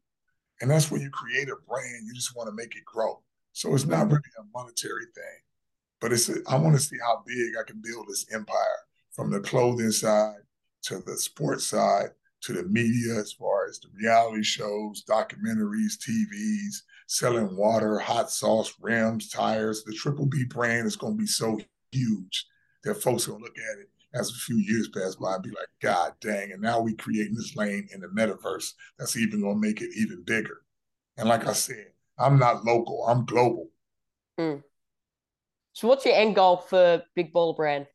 And 0.60 0.70
that's 0.70 0.90
when 0.90 1.00
you 1.00 1.08
create 1.08 1.48
a 1.48 1.56
brand, 1.66 2.06
you 2.06 2.12
just 2.12 2.36
want 2.36 2.50
to 2.50 2.54
make 2.54 2.76
it 2.76 2.84
grow. 2.84 3.22
So 3.52 3.74
it's 3.74 3.86
not 3.86 4.08
really 4.08 4.20
a 4.38 4.42
monetary 4.52 5.06
thing, 5.14 5.38
but 6.02 6.12
it's 6.12 6.28
a, 6.28 6.34
I 6.46 6.56
want 6.56 6.76
to 6.76 6.82
see 6.82 6.98
how 7.02 7.22
big 7.26 7.54
I 7.58 7.62
can 7.66 7.80
build 7.82 8.08
this 8.08 8.26
empire 8.30 8.78
from 9.12 9.30
the 9.30 9.40
clothing 9.40 9.90
side 9.90 10.42
to 10.82 10.98
the 10.98 11.16
sports 11.16 11.66
side 11.66 12.10
to 12.42 12.52
the 12.52 12.64
media 12.64 13.16
as 13.16 13.32
far 13.32 13.66
as 13.66 13.78
the 13.78 13.88
reality 13.94 14.42
shows, 14.42 15.04
documentaries, 15.04 15.98
TVs, 15.98 16.82
selling 17.06 17.56
water, 17.56 17.98
hot 17.98 18.30
sauce, 18.30 18.74
rims, 18.80 19.28
tires. 19.28 19.84
The 19.84 19.92
Triple 19.92 20.26
B 20.26 20.44
brand 20.44 20.86
is 20.86 20.96
going 20.96 21.14
to 21.14 21.18
be 21.18 21.26
so 21.26 21.60
huge 21.92 22.46
that 22.84 23.02
folks 23.02 23.26
are 23.26 23.32
going 23.32 23.42
to 23.42 23.46
look 23.46 23.58
at 23.58 23.80
it 23.80 23.90
as 24.14 24.30
a 24.30 24.34
few 24.34 24.56
years 24.56 24.88
pass 24.88 25.14
by 25.14 25.34
and 25.34 25.42
be 25.42 25.50
like, 25.50 25.68
God 25.80 26.12
dang. 26.20 26.52
And 26.52 26.62
now 26.62 26.80
we 26.80 26.94
creating 26.94 27.34
this 27.34 27.56
lane 27.56 27.88
in 27.92 28.00
the 28.00 28.08
metaverse 28.08 28.72
that's 28.98 29.16
even 29.16 29.40
going 29.40 29.60
to 29.60 29.66
make 29.66 29.80
it 29.80 29.90
even 29.96 30.22
bigger. 30.24 30.62
And 31.16 31.28
like 31.28 31.46
I 31.46 31.52
said, 31.52 31.92
I'm 32.18 32.38
not 32.38 32.64
local, 32.64 33.06
I'm 33.06 33.24
global. 33.24 33.68
Mm. 34.38 34.62
So, 35.72 35.88
what's 35.88 36.04
your 36.04 36.14
end 36.14 36.34
goal 36.34 36.58
for 36.58 37.02
Big 37.14 37.32
Baller 37.32 37.56
Brand? 37.56 37.86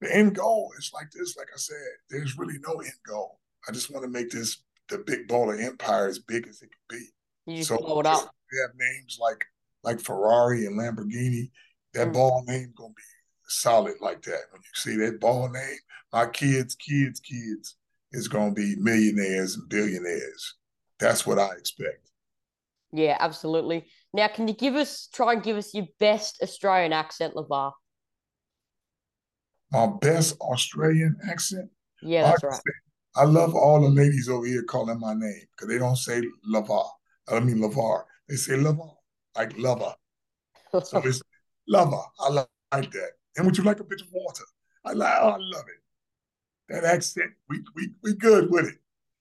The 0.00 0.14
end 0.14 0.34
goal 0.34 0.70
is 0.78 0.90
like 0.94 1.10
this. 1.10 1.36
Like 1.36 1.48
I 1.52 1.58
said, 1.58 1.76
there's 2.10 2.38
really 2.38 2.58
no 2.66 2.74
end 2.74 2.92
goal. 3.06 3.40
I 3.68 3.72
just 3.72 3.90
want 3.90 4.04
to 4.04 4.10
make 4.10 4.30
this 4.30 4.62
the 4.88 4.98
big 4.98 5.28
baller 5.28 5.62
empire 5.62 6.08
as 6.08 6.18
big 6.18 6.46
as 6.46 6.62
it 6.62 6.70
can 6.70 6.98
be. 6.98 7.54
You 7.54 7.64
so 7.64 7.78
blow 7.78 8.00
it 8.00 8.06
up. 8.06 8.30
We 8.52 8.58
have 8.60 8.70
names 8.76 9.18
like 9.20 9.44
like 9.82 10.00
Ferrari 10.00 10.66
and 10.66 10.78
Lamborghini. 10.78 11.50
That 11.94 12.08
mm. 12.08 12.12
ball 12.12 12.44
name 12.46 12.72
gonna 12.76 12.90
be 12.90 13.02
solid 13.48 13.94
like 14.00 14.22
that. 14.22 14.42
When 14.50 14.62
you 14.62 14.74
see 14.74 14.96
that 14.96 15.20
ball 15.20 15.48
name, 15.48 15.78
my 16.12 16.26
kids, 16.26 16.74
kids, 16.74 17.20
kids 17.20 17.76
is 18.12 18.28
gonna 18.28 18.52
be 18.52 18.76
millionaires 18.76 19.56
and 19.56 19.68
billionaires. 19.68 20.54
That's 20.98 21.26
what 21.26 21.38
I 21.38 21.52
expect. 21.52 22.08
Yeah, 22.92 23.16
absolutely. 23.20 23.86
Now, 24.14 24.28
can 24.28 24.48
you 24.48 24.54
give 24.54 24.74
us 24.74 25.08
try 25.12 25.34
and 25.34 25.42
give 25.42 25.56
us 25.56 25.74
your 25.74 25.86
best 26.00 26.40
Australian 26.42 26.92
accent, 26.92 27.34
LaVar? 27.34 27.72
My 29.70 29.86
best 30.00 30.36
Australian 30.40 31.16
accent. 31.30 31.70
Yeah, 32.02 32.24
that's 32.24 32.44
I 32.44 32.46
right. 32.48 32.56
Say, 32.56 32.72
I 33.16 33.24
love 33.24 33.54
all 33.54 33.80
the 33.80 33.88
ladies 33.88 34.28
over 34.28 34.46
here 34.46 34.62
calling 34.62 35.00
my 35.00 35.14
name 35.14 35.42
because 35.56 35.68
they 35.68 35.78
don't 35.78 35.96
say 35.96 36.22
Lavar. 36.48 36.88
I 37.28 37.40
mean 37.40 37.58
Lavar. 37.58 38.04
They 38.28 38.36
say 38.36 38.54
Lavar, 38.54 38.94
like 39.36 39.56
lover. 39.58 39.94
so 40.84 40.98
it's 41.04 41.22
lover. 41.66 42.02
I 42.20 42.28
like 42.28 42.92
that. 42.92 43.10
And 43.36 43.46
would 43.46 43.56
you 43.56 43.64
like 43.64 43.80
a 43.80 43.84
bit 43.84 44.00
of 44.00 44.08
water? 44.12 44.44
I 44.84 44.92
like. 44.92 45.18
Oh, 45.20 45.28
I 45.28 45.36
love 45.38 45.64
it. 45.68 46.72
That 46.74 46.84
accent, 46.84 47.32
we 47.48 47.62
we 47.74 47.90
we 48.02 48.14
good 48.14 48.50
with 48.50 48.68
it. 48.68 48.78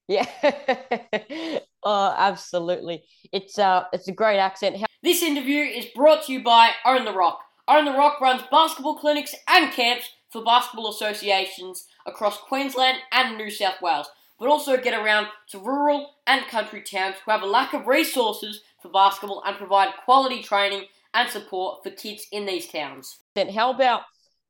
Yeah. 0.07 1.59
oh, 1.83 2.13
absolutely. 2.17 3.03
It's 3.31 3.57
uh, 3.57 3.85
it's 3.93 4.07
a 4.07 4.13
great 4.13 4.39
accent. 4.39 4.77
This 5.03 5.21
interview 5.21 5.63
is 5.63 5.85
brought 5.95 6.25
to 6.25 6.33
you 6.33 6.43
by 6.43 6.71
Own 6.85 7.05
the 7.05 7.13
Rock. 7.13 7.39
Own 7.67 7.85
the 7.85 7.91
Rock 7.91 8.21
runs 8.21 8.41
basketball 8.49 8.97
clinics 8.97 9.35
and 9.47 9.71
camps 9.71 10.09
for 10.29 10.43
basketball 10.43 10.89
associations 10.89 11.87
across 12.05 12.37
Queensland 12.37 12.97
and 13.11 13.37
New 13.37 13.49
South 13.49 13.81
Wales. 13.81 14.07
but 14.39 14.49
also 14.49 14.77
get 14.77 14.93
around 14.93 15.25
to 15.49 15.57
rural 15.57 16.11
and 16.27 16.45
country 16.45 16.83
towns 16.83 17.15
who 17.25 17.31
have 17.31 17.41
a 17.41 17.45
lack 17.45 17.73
of 17.73 17.87
resources 17.87 18.61
for 18.79 18.89
basketball 18.89 19.41
and 19.47 19.57
provide 19.57 19.89
quality 20.05 20.43
training 20.43 20.83
and 21.15 21.27
support 21.29 21.83
for 21.83 21.89
kids 21.89 22.27
in 22.31 22.45
these 22.45 22.67
towns. 22.67 23.17
Then, 23.33 23.49
how 23.49 23.71
about 23.71 24.01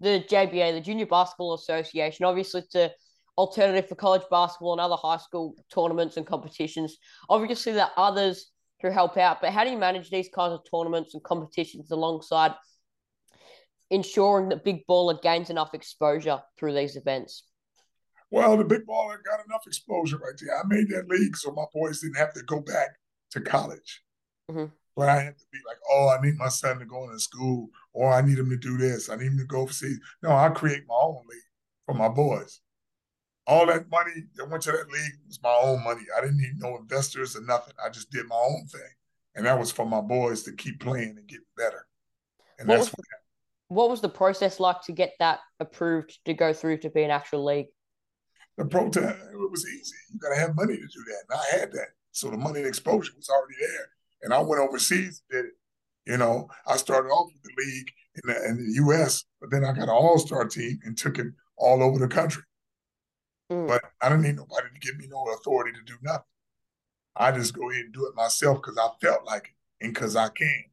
the 0.02 0.26
JBA, 0.30 0.74
the 0.74 0.82
Junior 0.82 1.06
Basketball 1.06 1.54
Association? 1.54 2.26
Obviously, 2.26 2.62
it's 2.62 2.76
an 2.76 2.90
alternative 3.38 3.88
for 3.88 3.96
college 3.96 4.24
basketball 4.30 4.74
and 4.74 4.82
other 4.82 4.98
high 4.98 5.18
school 5.18 5.56
tournaments 5.74 6.18
and 6.18 6.28
competitions. 6.28 6.98
Obviously, 7.30 7.72
there 7.72 7.86
are 7.86 8.10
others 8.10 8.52
who 8.82 8.92
help 8.92 9.18
out, 9.18 9.40
but 9.42 9.52
how 9.52 9.64
do 9.64 9.70
you 9.70 9.78
manage 9.78 10.10
these 10.10 10.30
kinds 10.30 10.54
of 10.54 10.62
tournaments 10.70 11.14
and 11.14 11.24
competitions 11.24 11.90
alongside 11.92 12.54
ensuring 13.90 14.50
that 14.50 14.64
Big 14.64 14.86
Baller 14.88 15.22
gains 15.22 15.50
enough 15.50 15.74
exposure 15.74 16.42
through 16.58 16.74
these 16.74 16.96
events? 16.96 17.44
Well, 18.30 18.58
the 18.58 18.66
Big 18.66 18.86
Baller 18.86 19.18
got 19.24 19.46
enough 19.46 19.66
exposure 19.66 20.18
right 20.18 20.34
there. 20.40 20.58
I 20.58 20.64
made 20.68 20.90
that 20.90 21.08
league 21.08 21.38
so 21.38 21.52
my 21.52 21.66
boys 21.74 22.02
didn't 22.02 22.18
have 22.18 22.34
to 22.34 22.44
go 22.44 22.60
back 22.60 22.98
to 23.32 23.42
college. 23.42 24.04
Mm-hmm. 24.52 24.66
But 24.96 25.10
I 25.10 25.22
had 25.22 25.38
to 25.38 25.46
be 25.52 25.60
like, 25.68 25.78
oh, 25.90 26.10
I 26.10 26.22
need 26.26 26.38
my 26.38 26.50
son 26.50 26.80
to 26.80 26.86
go 26.86 27.04
into 27.04 27.20
school, 27.20 27.70
or 27.94 28.12
I 28.12 28.22
need 28.22 28.40
him 28.40 28.50
to 28.50 28.58
do 28.58 28.78
this. 28.78 29.10
I 29.10 29.16
need 29.16 29.28
him 29.28 29.38
to 29.38 29.46
go 29.46 29.62
overseas. 29.62 30.00
No, 30.24 30.32
I 30.32 30.50
create 30.50 30.84
my 30.88 30.96
own 30.96 31.22
league 31.30 31.40
for 31.86 31.94
my 31.94 32.10
boys. 32.10 32.60
All 33.46 33.68
that 33.68 33.90
money 33.90 34.26
that 34.36 34.50
went 34.50 34.64
to 34.64 34.72
that 34.72 34.90
league 34.90 35.14
was 35.28 35.40
my 35.42 35.56
own 35.62 35.84
money. 35.84 36.02
I 36.18 36.22
didn't 36.22 36.40
need 36.40 36.58
no 36.58 36.76
investors 36.78 37.36
or 37.38 37.42
nothing. 37.42 37.76
I 37.82 37.90
just 37.90 38.12
did 38.12 38.26
my 38.28 38.36
own 38.36 38.66
thing. 38.66 38.90
And 39.36 39.46
that 39.46 39.60
was 39.60 39.72
for 39.72 39.86
my 39.86 40.02
boys 40.02 40.44
to 40.44 40.52
keep 40.52 40.80
playing 40.80 41.16
and 41.18 41.28
get 41.28 41.42
better. 41.56 41.86
And 42.60 42.68
what 42.68 42.78
that's 42.78 42.90
what, 42.90 43.06
what 43.70 43.90
was 43.90 44.02
the 44.02 44.10
process 44.10 44.60
like 44.60 44.82
to 44.84 44.92
get 44.92 45.14
that 45.20 45.40
approved 45.60 46.20
to 46.26 46.34
go 46.34 46.54
through 46.54 46.78
to 46.80 46.90
be 46.90 47.04
an 47.04 47.12
actual 47.12 47.46
league? 47.46 47.68
The 48.58 48.66
protest, 48.66 49.20
it 49.32 49.52
was 49.52 49.66
easy. 49.68 49.96
You 50.12 50.20
got 50.20 50.34
to 50.34 50.40
have 50.40 50.56
money 50.56 50.76
to 50.76 50.82
do 50.82 51.04
that. 51.08 51.24
And 51.30 51.40
I 51.40 51.60
had 51.60 51.72
that. 51.74 51.88
So 52.12 52.30
the 52.32 52.38
money 52.38 52.60
and 52.60 52.68
exposure 52.68 53.14
was 53.16 53.30
already 53.30 53.56
there. 53.60 53.90
And 54.24 54.34
I 54.34 54.40
went 54.40 54.62
overseas 54.62 55.22
did 55.30 55.46
it. 55.46 55.52
You 56.08 56.18
know, 56.18 56.48
I 56.66 56.78
started 56.78 57.10
off 57.10 57.32
with 57.34 57.44
the 57.44 57.64
league 57.64 57.92
in 58.16 58.34
the, 58.34 58.50
in 58.50 58.58
the 58.66 58.74
U.S., 58.86 59.26
but 59.42 59.52
then 59.52 59.66
I 59.66 59.74
got 59.74 59.84
an 59.84 59.90
all-star 59.90 60.46
team 60.46 60.80
and 60.84 60.98
took 60.98 61.20
it 61.20 61.28
all 61.58 61.84
over 61.84 62.00
the 62.00 62.08
country. 62.08 62.44
Mm. 63.52 63.68
But 63.68 63.84
I 64.02 64.10
didn't 64.10 64.24
need 64.24 64.38
nobody 64.38 64.68
to 64.74 64.80
give 64.80 64.98
me 64.98 65.08
no 65.10 65.26
authority 65.34 65.78
to 65.78 65.84
do 65.84 65.98
nothing. 66.02 66.24
I 67.16 67.32
just 67.32 67.54
go 67.54 67.70
ahead 67.70 67.86
and 67.86 67.94
do 67.94 68.08
it 68.08 68.16
myself 68.16 68.60
because 68.62 68.78
I 68.78 68.88
felt 69.06 69.26
like 69.26 69.54
it 69.82 69.86
and 69.86 69.94
because 69.94 70.16
I 70.16 70.30
can. 70.30 70.64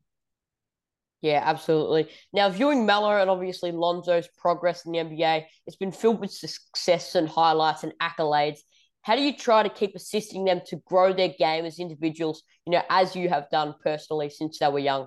Yeah, 1.24 1.40
absolutely. 1.42 2.10
Now, 2.34 2.50
viewing 2.50 2.84
Melo 2.84 3.08
and 3.08 3.30
obviously 3.30 3.72
Lonzo's 3.72 4.28
progress 4.36 4.84
in 4.84 4.92
the 4.92 4.98
NBA, 4.98 5.46
it's 5.66 5.76
been 5.76 5.90
filled 5.90 6.20
with 6.20 6.30
success 6.30 7.14
and 7.14 7.26
highlights 7.26 7.82
and 7.82 7.94
accolades. 7.98 8.58
How 9.00 9.16
do 9.16 9.22
you 9.22 9.34
try 9.34 9.62
to 9.62 9.70
keep 9.70 9.94
assisting 9.94 10.44
them 10.44 10.60
to 10.66 10.76
grow 10.84 11.14
their 11.14 11.30
game 11.38 11.64
as 11.64 11.78
individuals, 11.78 12.42
you 12.66 12.72
know, 12.72 12.82
as 12.90 13.16
you 13.16 13.30
have 13.30 13.48
done 13.48 13.74
personally 13.82 14.28
since 14.28 14.58
they 14.58 14.68
were 14.68 14.80
young? 14.80 15.06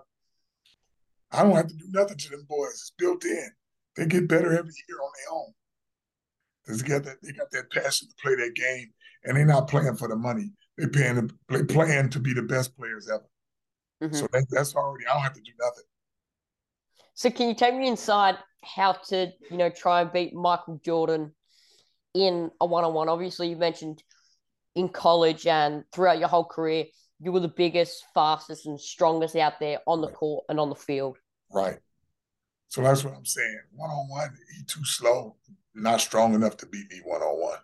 I 1.31 1.43
don't 1.43 1.55
have 1.55 1.67
to 1.67 1.75
do 1.75 1.85
nothing 1.89 2.17
to 2.17 2.29
them 2.29 2.47
boys. 2.49 2.71
It's 2.71 2.93
built 2.97 3.23
in. 3.23 3.51
They 3.95 4.07
get 4.07 4.27
better 4.27 4.57
every 4.57 4.73
year 4.89 4.97
on 4.99 5.11
their 5.19 5.37
own. 5.37 5.53
They 6.65 6.89
got 6.89 7.03
that, 7.03 7.17
they 7.21 7.31
got 7.33 7.51
that 7.51 7.69
passion 7.69 8.07
to 8.07 8.15
play 8.19 8.33
their 8.33 8.53
game, 8.53 8.91
and 9.23 9.37
they're 9.37 9.45
not 9.45 9.69
playing 9.69 9.97
for 9.97 10.07
the 10.07 10.15
money. 10.15 10.49
They're 10.79 10.89
playing 10.89 11.27
to, 11.27 11.35
play, 11.47 11.63
playing 11.63 12.09
to 12.09 12.19
be 12.19 12.33
the 12.33 12.41
best 12.41 12.75
players 12.75 13.07
ever. 13.07 13.29
Mm-hmm. 14.01 14.15
So 14.15 14.27
that, 14.33 14.47
that's 14.49 14.75
already, 14.75 15.05
I 15.05 15.13
don't 15.13 15.21
have 15.21 15.33
to 15.33 15.41
do 15.41 15.51
nothing. 15.59 15.83
So 17.17 17.31
can 17.31 17.49
you 17.49 17.55
take 17.55 17.73
me 17.73 17.87
inside 17.87 18.37
how 18.63 18.91
to, 19.09 19.31
you 19.49 19.57
know, 19.57 19.71
try 19.71 20.01
and 20.01 20.13
beat 20.13 20.35
Michael 20.35 20.79
Jordan 20.85 21.31
in 22.13 22.51
a 22.61 22.65
one 22.67 22.83
on 22.83 22.93
one. 22.93 23.09
Obviously, 23.09 23.49
you 23.49 23.55
mentioned 23.55 24.03
in 24.75 24.87
college 24.87 25.47
and 25.47 25.83
throughout 25.91 26.19
your 26.19 26.27
whole 26.27 26.45
career, 26.45 26.85
you 27.19 27.31
were 27.31 27.39
the 27.39 27.47
biggest, 27.47 28.05
fastest, 28.13 28.67
and 28.67 28.79
strongest 28.79 29.35
out 29.35 29.59
there 29.59 29.79
on 29.87 30.01
the 30.01 30.09
court 30.09 30.45
and 30.47 30.59
on 30.59 30.69
the 30.69 30.75
field. 30.75 31.17
Right. 31.51 31.79
So 32.67 32.81
that's 32.81 33.03
what 33.03 33.15
I'm 33.15 33.25
saying. 33.25 33.61
One 33.71 33.89
on 33.89 34.07
one, 34.09 34.37
he 34.55 34.63
too 34.65 34.85
slow, 34.85 35.37
not 35.73 36.01
strong 36.01 36.35
enough 36.35 36.55
to 36.57 36.67
beat 36.67 36.85
me 36.91 37.01
one 37.03 37.23
on 37.23 37.41
one. 37.41 37.59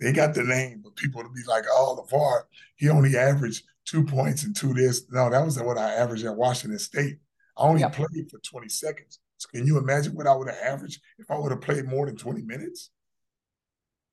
They 0.00 0.12
got 0.12 0.34
the 0.34 0.42
name, 0.42 0.82
but 0.84 0.96
people 0.96 1.22
to 1.22 1.30
be 1.30 1.40
like, 1.48 1.64
oh, 1.70 2.06
LaVar, 2.12 2.42
he 2.74 2.90
only 2.90 3.16
averaged 3.16 3.64
two 3.86 4.04
points 4.04 4.44
and 4.44 4.54
two 4.54 4.74
this. 4.74 5.06
No, 5.10 5.30
that 5.30 5.46
was 5.46 5.58
what 5.62 5.78
I 5.78 5.94
averaged 5.94 6.26
at 6.26 6.36
Washington 6.36 6.78
State. 6.78 7.20
I 7.56 7.62
only 7.62 7.80
yep. 7.80 7.94
played 7.94 8.30
for 8.30 8.38
20 8.38 8.68
seconds. 8.68 9.18
So 9.38 9.48
can 9.52 9.66
you 9.66 9.78
imagine 9.78 10.14
what 10.14 10.26
I 10.26 10.34
would 10.34 10.48
have 10.48 10.58
averaged 10.62 11.00
if 11.18 11.30
I 11.30 11.38
would 11.38 11.52
have 11.52 11.60
played 11.60 11.86
more 11.86 12.06
than 12.06 12.16
20 12.16 12.42
minutes? 12.42 12.90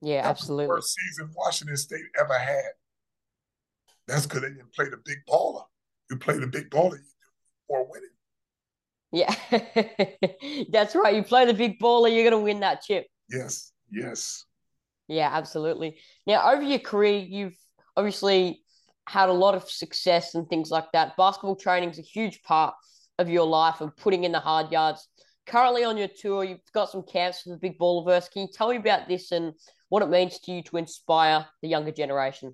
Yeah, 0.01 0.23
that 0.23 0.31
absolutely. 0.31 0.67
first 0.67 0.95
season 0.95 1.31
Washington 1.35 1.77
State 1.77 2.05
ever 2.19 2.37
had. 2.37 2.71
That's 4.07 4.25
because 4.25 4.41
they 4.41 4.49
didn't 4.49 4.73
play 4.73 4.89
the 4.89 4.97
big 4.97 5.19
baller. 5.29 5.63
You 6.09 6.17
play 6.17 6.37
the 6.37 6.47
big 6.47 6.69
baller, 6.69 6.97
you 6.97 6.97
do 6.99 7.69
more 7.69 7.87
winning. 7.89 8.09
Yeah, 9.13 10.65
that's 10.71 10.95
right. 10.95 11.15
You 11.15 11.23
play 11.23 11.45
the 11.45 11.53
big 11.53 11.79
baller, 11.79 12.11
you're 12.11 12.29
going 12.29 12.31
to 12.31 12.39
win 12.39 12.59
that 12.59 12.81
chip. 12.81 13.07
Yes, 13.29 13.71
yes. 13.89 14.43
Yeah, 15.07 15.29
absolutely. 15.31 15.99
Now, 16.27 16.51
over 16.51 16.61
your 16.61 16.79
career, 16.79 17.19
you've 17.19 17.57
obviously 17.95 18.61
had 19.07 19.29
a 19.29 19.33
lot 19.33 19.55
of 19.55 19.69
success 19.69 20.35
and 20.35 20.49
things 20.49 20.71
like 20.71 20.91
that. 20.93 21.15
Basketball 21.15 21.55
training 21.55 21.91
is 21.91 21.99
a 21.99 22.03
huge 22.03 22.41
part 22.41 22.73
of 23.19 23.29
your 23.29 23.45
life 23.45 23.81
and 23.81 23.95
putting 23.95 24.23
in 24.23 24.31
the 24.31 24.39
hard 24.39 24.71
yards. 24.71 25.07
Currently 25.45 25.83
on 25.83 25.97
your 25.97 26.07
tour, 26.07 26.43
you've 26.43 26.59
got 26.73 26.89
some 26.89 27.03
camps 27.03 27.41
for 27.41 27.49
the 27.49 27.57
Big 27.57 27.77
Ballerverse. 27.77 28.31
Can 28.31 28.43
you 28.43 28.47
tell 28.53 28.69
me 28.69 28.77
about 28.77 29.07
this 29.07 29.31
and 29.31 29.53
what 29.93 30.01
it 30.01 30.09
means 30.09 30.39
to 30.39 30.51
you 30.51 30.63
to 30.63 30.77
inspire 30.77 31.45
the 31.61 31.67
younger 31.67 31.91
generation. 31.91 32.51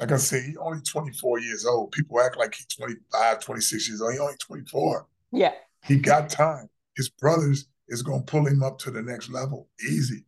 Like 0.00 0.12
I 0.12 0.16
said, 0.16 0.44
he 0.44 0.56
only 0.56 0.80
24 0.80 1.40
years 1.40 1.66
old. 1.66 1.92
People 1.92 2.20
act 2.20 2.38
like 2.38 2.54
he's 2.54 2.66
25, 2.66 3.40
26 3.40 3.88
years 3.88 4.00
old. 4.00 4.14
He 4.14 4.18
only 4.18 4.36
24. 4.38 5.06
Yeah. 5.32 5.52
He 5.84 5.96
got 5.96 6.30
time. 6.30 6.70
His 6.96 7.10
brothers 7.10 7.66
is 7.88 8.02
gonna 8.02 8.22
pull 8.22 8.46
him 8.46 8.62
up 8.62 8.78
to 8.80 8.90
the 8.90 9.02
next 9.02 9.28
level. 9.28 9.68
Easy. 9.86 10.24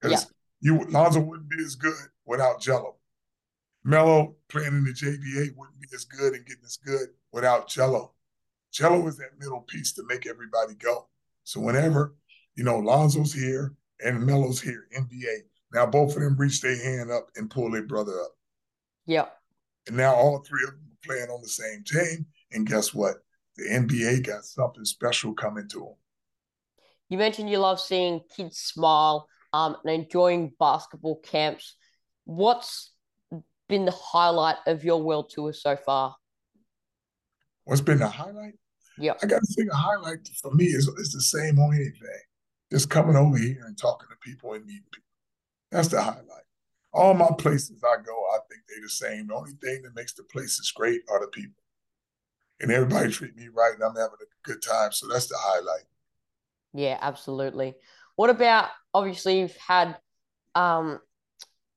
Because 0.00 0.26
yeah. 0.60 0.72
you 0.72 0.84
Lonzo 0.90 1.20
wouldn't 1.20 1.48
be 1.48 1.62
as 1.64 1.76
good 1.76 1.94
without 2.24 2.60
Gelo. 2.60 2.95
Melo 3.86 4.34
playing 4.48 4.66
in 4.68 4.84
the 4.84 4.90
JBA 4.90 5.56
wouldn't 5.56 5.80
be 5.80 5.86
as 5.94 6.04
good 6.04 6.34
and 6.34 6.44
getting 6.44 6.64
as 6.64 6.76
good 6.76 7.06
without 7.32 7.68
Gelo. 7.68 8.10
Gelo 8.74 9.06
is 9.06 9.16
that 9.18 9.38
middle 9.38 9.60
piece 9.60 9.92
to 9.92 10.02
make 10.08 10.26
everybody 10.26 10.74
go. 10.74 11.08
So 11.44 11.60
whenever, 11.60 12.16
you 12.56 12.64
know, 12.64 12.80
Lonzo's 12.80 13.32
here 13.32 13.76
and 14.04 14.26
Melo's 14.26 14.60
here, 14.60 14.88
NBA, 14.92 15.44
Now 15.72 15.86
both 15.86 16.16
of 16.16 16.22
them 16.22 16.36
reach 16.36 16.60
their 16.60 16.76
hand 16.76 17.12
up 17.12 17.28
and 17.36 17.48
pull 17.48 17.70
their 17.70 17.84
brother 17.84 18.20
up. 18.20 18.32
Yep. 19.06 19.32
And 19.86 19.96
now 19.96 20.16
all 20.16 20.40
three 20.40 20.64
of 20.64 20.70
them 20.70 20.90
are 20.90 21.06
playing 21.06 21.30
on 21.30 21.40
the 21.40 21.48
same 21.48 21.84
team. 21.84 22.26
And 22.50 22.66
guess 22.66 22.92
what? 22.92 23.18
The 23.56 23.68
NBA 23.70 24.26
got 24.26 24.44
something 24.44 24.84
special 24.84 25.32
coming 25.32 25.68
to 25.68 25.78
them. 25.78 25.94
You 27.08 27.18
mentioned 27.18 27.50
you 27.50 27.58
love 27.58 27.78
seeing 27.78 28.20
kids 28.36 28.58
smile 28.58 29.28
um, 29.52 29.76
and 29.84 30.02
enjoying 30.02 30.54
basketball 30.58 31.20
camps. 31.20 31.76
What's 32.24 32.90
been 33.68 33.84
the 33.84 33.92
highlight 33.92 34.56
of 34.66 34.84
your 34.84 35.02
world 35.02 35.30
tour 35.30 35.52
so 35.52 35.76
far? 35.76 36.16
What's 37.64 37.80
been 37.80 37.98
the 37.98 38.08
highlight? 38.08 38.54
Yeah. 38.98 39.14
I 39.22 39.26
got 39.26 39.40
to 39.40 39.54
think 39.54 39.70
a 39.70 39.76
highlight 39.76 40.28
for 40.40 40.52
me 40.52 40.66
is, 40.66 40.86
is 40.88 41.12
the 41.12 41.20
same 41.20 41.58
on 41.58 41.74
anything. 41.74 42.22
Just 42.70 42.90
coming 42.90 43.16
over 43.16 43.36
here 43.36 43.64
and 43.66 43.76
talking 43.76 44.08
to 44.08 44.16
people 44.28 44.54
and 44.54 44.64
meeting 44.64 44.82
people. 44.92 45.06
That's 45.70 45.88
the 45.88 46.00
highlight. 46.00 46.44
All 46.92 47.12
my 47.14 47.30
places 47.36 47.82
I 47.84 47.96
go, 48.02 48.12
I 48.34 48.38
think 48.48 48.62
they're 48.68 48.82
the 48.82 48.88
same. 48.88 49.26
The 49.26 49.34
only 49.34 49.52
thing 49.62 49.82
that 49.82 49.94
makes 49.94 50.14
the 50.14 50.24
places 50.24 50.72
great 50.74 51.02
are 51.10 51.20
the 51.20 51.28
people. 51.28 51.62
And 52.60 52.72
everybody 52.72 53.10
treat 53.12 53.36
me 53.36 53.48
right 53.48 53.74
and 53.74 53.82
I'm 53.82 53.96
having 53.96 54.18
a 54.22 54.48
good 54.48 54.62
time. 54.62 54.92
So 54.92 55.06
that's 55.08 55.26
the 55.26 55.36
highlight. 55.38 55.84
Yeah, 56.72 56.98
absolutely. 57.00 57.74
What 58.16 58.30
about 58.30 58.70
obviously 58.94 59.40
you've 59.40 59.56
had 59.56 59.96
um 60.54 61.00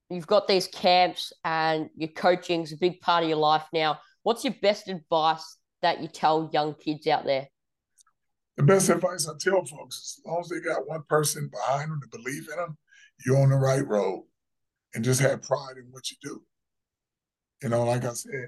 you've 0.10 0.28
got 0.28 0.48
these 0.48 0.68
camps 0.68 1.32
and 1.44 1.90
your 1.96 2.10
coaching's 2.10 2.74
a 2.74 2.78
big 2.78 3.00
part 3.02 3.24
of 3.24 3.30
your 3.30 3.38
life 3.38 3.66
now. 3.74 4.00
What's 4.24 4.44
your 4.44 4.56
best 4.62 4.88
advice 4.88 5.58
that 5.82 6.02
you 6.02 6.08
tell 6.08 6.50
young 6.52 6.76
kids 6.76 7.08
out 7.08 7.26
there? 7.26 7.48
The 8.58 8.64
best 8.64 8.90
advice 8.90 9.28
I 9.28 9.34
tell 9.40 9.64
folks, 9.66 9.96
is 9.98 10.20
as 10.20 10.30
long 10.30 10.42
as 10.42 10.50
they 10.50 10.60
got 10.60 10.88
one 10.88 11.04
person 11.08 11.50
behind 11.50 11.92
them 11.92 12.02
to 12.02 12.18
believe 12.18 12.48
in 12.52 12.58
them, 12.58 12.78
you're 13.26 13.42
on 13.42 13.50
the 13.50 13.56
right 13.56 13.86
road. 13.88 14.26
And 14.96 15.04
just 15.04 15.22
have 15.22 15.44
pride 15.44 15.78
in 15.78 15.86
what 15.92 16.10
you 16.10 16.18
do. 16.20 16.42
You 17.62 17.70
know, 17.70 17.84
like 17.84 18.06
I 18.06 18.14
said, 18.14 18.48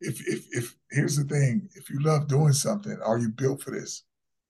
if 0.00 0.26
if 0.26 0.46
if 0.50 0.74
here's 0.90 1.16
the 1.16 1.24
thing, 1.24 1.68
if 1.74 1.90
you 1.90 2.02
love 2.02 2.28
doing 2.28 2.54
something, 2.54 2.96
are 3.04 3.18
you 3.18 3.28
built 3.28 3.60
for 3.60 3.72
this? 3.72 4.04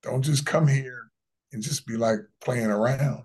Don't 0.04 0.22
just 0.22 0.46
come 0.46 0.68
here 0.68 1.10
and 1.52 1.60
just 1.60 1.84
be 1.84 1.96
like 1.96 2.20
playing 2.40 2.70
around. 2.70 3.24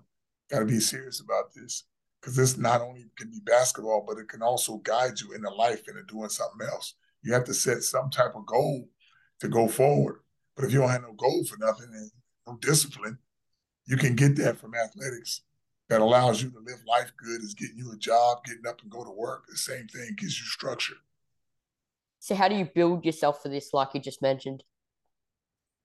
Got 0.50 0.58
to 0.60 0.64
be 0.64 0.80
serious 0.80 1.20
about 1.20 1.54
this 1.54 1.84
because 2.20 2.36
this 2.36 2.56
not 2.56 2.80
only 2.80 3.06
can 3.16 3.30
be 3.30 3.40
basketball, 3.44 4.04
but 4.06 4.18
it 4.18 4.28
can 4.28 4.42
also 4.42 4.78
guide 4.78 5.20
you 5.20 5.32
into 5.32 5.50
life 5.50 5.88
into 5.88 6.02
doing 6.04 6.28
something 6.28 6.66
else. 6.66 6.94
You 7.22 7.32
have 7.32 7.44
to 7.44 7.54
set 7.54 7.82
some 7.82 8.10
type 8.10 8.34
of 8.34 8.46
goal 8.46 8.88
to 9.40 9.48
go 9.48 9.68
forward. 9.68 10.20
But 10.56 10.64
if 10.64 10.72
you 10.72 10.80
don't 10.80 10.90
have 10.90 11.02
no 11.02 11.12
goal 11.12 11.44
for 11.44 11.56
nothing 11.58 11.88
and 11.92 12.10
no 12.46 12.56
discipline, 12.60 13.18
you 13.86 13.96
can 13.96 14.16
get 14.16 14.36
that 14.36 14.58
from 14.58 14.74
athletics 14.74 15.42
that 15.88 16.00
allows 16.00 16.42
you 16.42 16.50
to 16.50 16.58
live 16.58 16.78
life 16.86 17.12
good 17.16 17.42
is 17.42 17.54
getting 17.54 17.78
you 17.78 17.92
a 17.92 17.96
job, 17.96 18.44
getting 18.44 18.66
up 18.66 18.80
and 18.82 18.90
go 18.90 19.04
to 19.04 19.10
work. 19.10 19.44
The 19.48 19.56
same 19.56 19.86
thing 19.86 20.14
gives 20.18 20.38
you 20.38 20.46
structure. 20.46 20.96
So 22.18 22.34
how 22.34 22.48
do 22.48 22.56
you 22.56 22.66
build 22.66 23.04
yourself 23.04 23.42
for 23.42 23.48
this, 23.48 23.72
like 23.72 23.90
you 23.94 24.00
just 24.00 24.20
mentioned? 24.20 24.64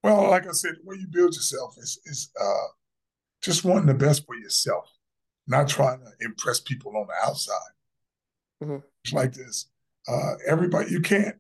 Well, 0.04 0.30
like 0.30 0.46
I 0.46 0.52
said, 0.52 0.74
the 0.76 0.90
way 0.90 0.98
you 1.00 1.08
build 1.08 1.34
yourself 1.34 1.76
is 1.78 2.00
is 2.06 2.32
uh, 2.40 2.68
just 3.42 3.64
wanting 3.64 3.86
the 3.86 3.94
best 3.94 4.26
for 4.26 4.36
yourself, 4.36 4.90
not 5.48 5.68
trying 5.68 6.00
to 6.00 6.26
impress 6.26 6.60
people 6.60 6.96
on 6.98 7.08
the 7.08 7.28
outside. 7.28 7.74
Mm-hmm. 8.64 8.78
It's 9.04 9.14
like 9.14 9.34
this. 9.34 9.68
Uh, 10.08 10.34
everybody, 10.48 10.92
you 10.92 11.02
can't 11.02 11.36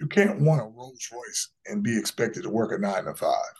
you 0.00 0.08
can't 0.08 0.40
want 0.40 0.60
a 0.60 0.64
Rolls 0.64 1.08
Royce 1.12 1.50
and 1.66 1.82
be 1.82 1.96
expected 1.96 2.42
to 2.42 2.50
work 2.50 2.72
a 2.72 2.78
nine 2.78 3.04
to 3.04 3.14
five. 3.14 3.54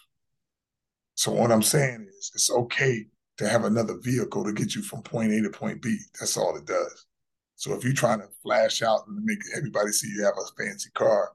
So 1.14 1.30
what 1.30 1.52
I'm 1.52 1.62
saying 1.62 2.08
is, 2.18 2.32
it's 2.34 2.50
okay 2.50 3.06
to 3.38 3.48
have 3.48 3.64
another 3.64 3.96
vehicle 4.00 4.44
to 4.44 4.52
get 4.52 4.74
you 4.74 4.82
from 4.82 5.02
point 5.02 5.32
A 5.32 5.42
to 5.42 5.50
point 5.50 5.80
B. 5.82 5.98
That's 6.18 6.36
all 6.36 6.56
it 6.56 6.66
does. 6.66 7.06
So 7.54 7.74
if 7.74 7.84
you're 7.84 7.92
trying 7.92 8.20
to 8.20 8.28
flash 8.42 8.82
out 8.82 9.06
and 9.06 9.24
make 9.24 9.38
everybody 9.56 9.92
see 9.92 10.08
you 10.08 10.24
have 10.24 10.34
a 10.36 10.62
fancy 10.62 10.90
car, 10.94 11.32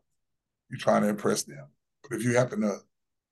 you're 0.70 0.80
trying 0.80 1.04
to 1.04 1.08
impress 1.08 1.44
them. 1.44 1.68
But 2.04 2.18
if 2.18 2.24
you 2.24 2.36
happen 2.36 2.62
to 2.62 2.80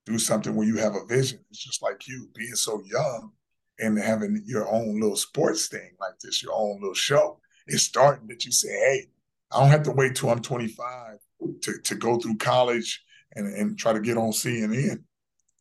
do 0.05 0.17
something 0.17 0.55
where 0.55 0.67
you 0.67 0.77
have 0.77 0.95
a 0.95 1.05
vision, 1.05 1.39
it's 1.49 1.63
just 1.63 1.81
like 1.81 2.07
you 2.07 2.29
being 2.33 2.55
so 2.55 2.81
young 2.85 3.31
and 3.79 3.97
having 3.97 4.41
your 4.45 4.67
own 4.71 4.99
little 4.99 5.17
sports 5.17 5.67
thing 5.67 5.91
like 5.99 6.19
this, 6.19 6.41
your 6.41 6.53
own 6.53 6.79
little 6.79 6.93
show. 6.93 7.39
It's 7.67 7.83
starting 7.83 8.27
that 8.27 8.45
you 8.45 8.51
say, 8.51 8.69
hey, 8.69 9.05
I 9.51 9.59
don't 9.59 9.69
have 9.69 9.83
to 9.83 9.91
wait 9.91 10.15
till 10.15 10.29
I'm 10.29 10.41
25 10.41 11.17
to, 11.61 11.73
to 11.83 11.95
go 11.95 12.17
through 12.17 12.37
college 12.37 13.03
and, 13.35 13.47
and 13.53 13.77
try 13.77 13.93
to 13.93 13.99
get 13.99 14.17
on 14.17 14.31
CNN. 14.31 15.03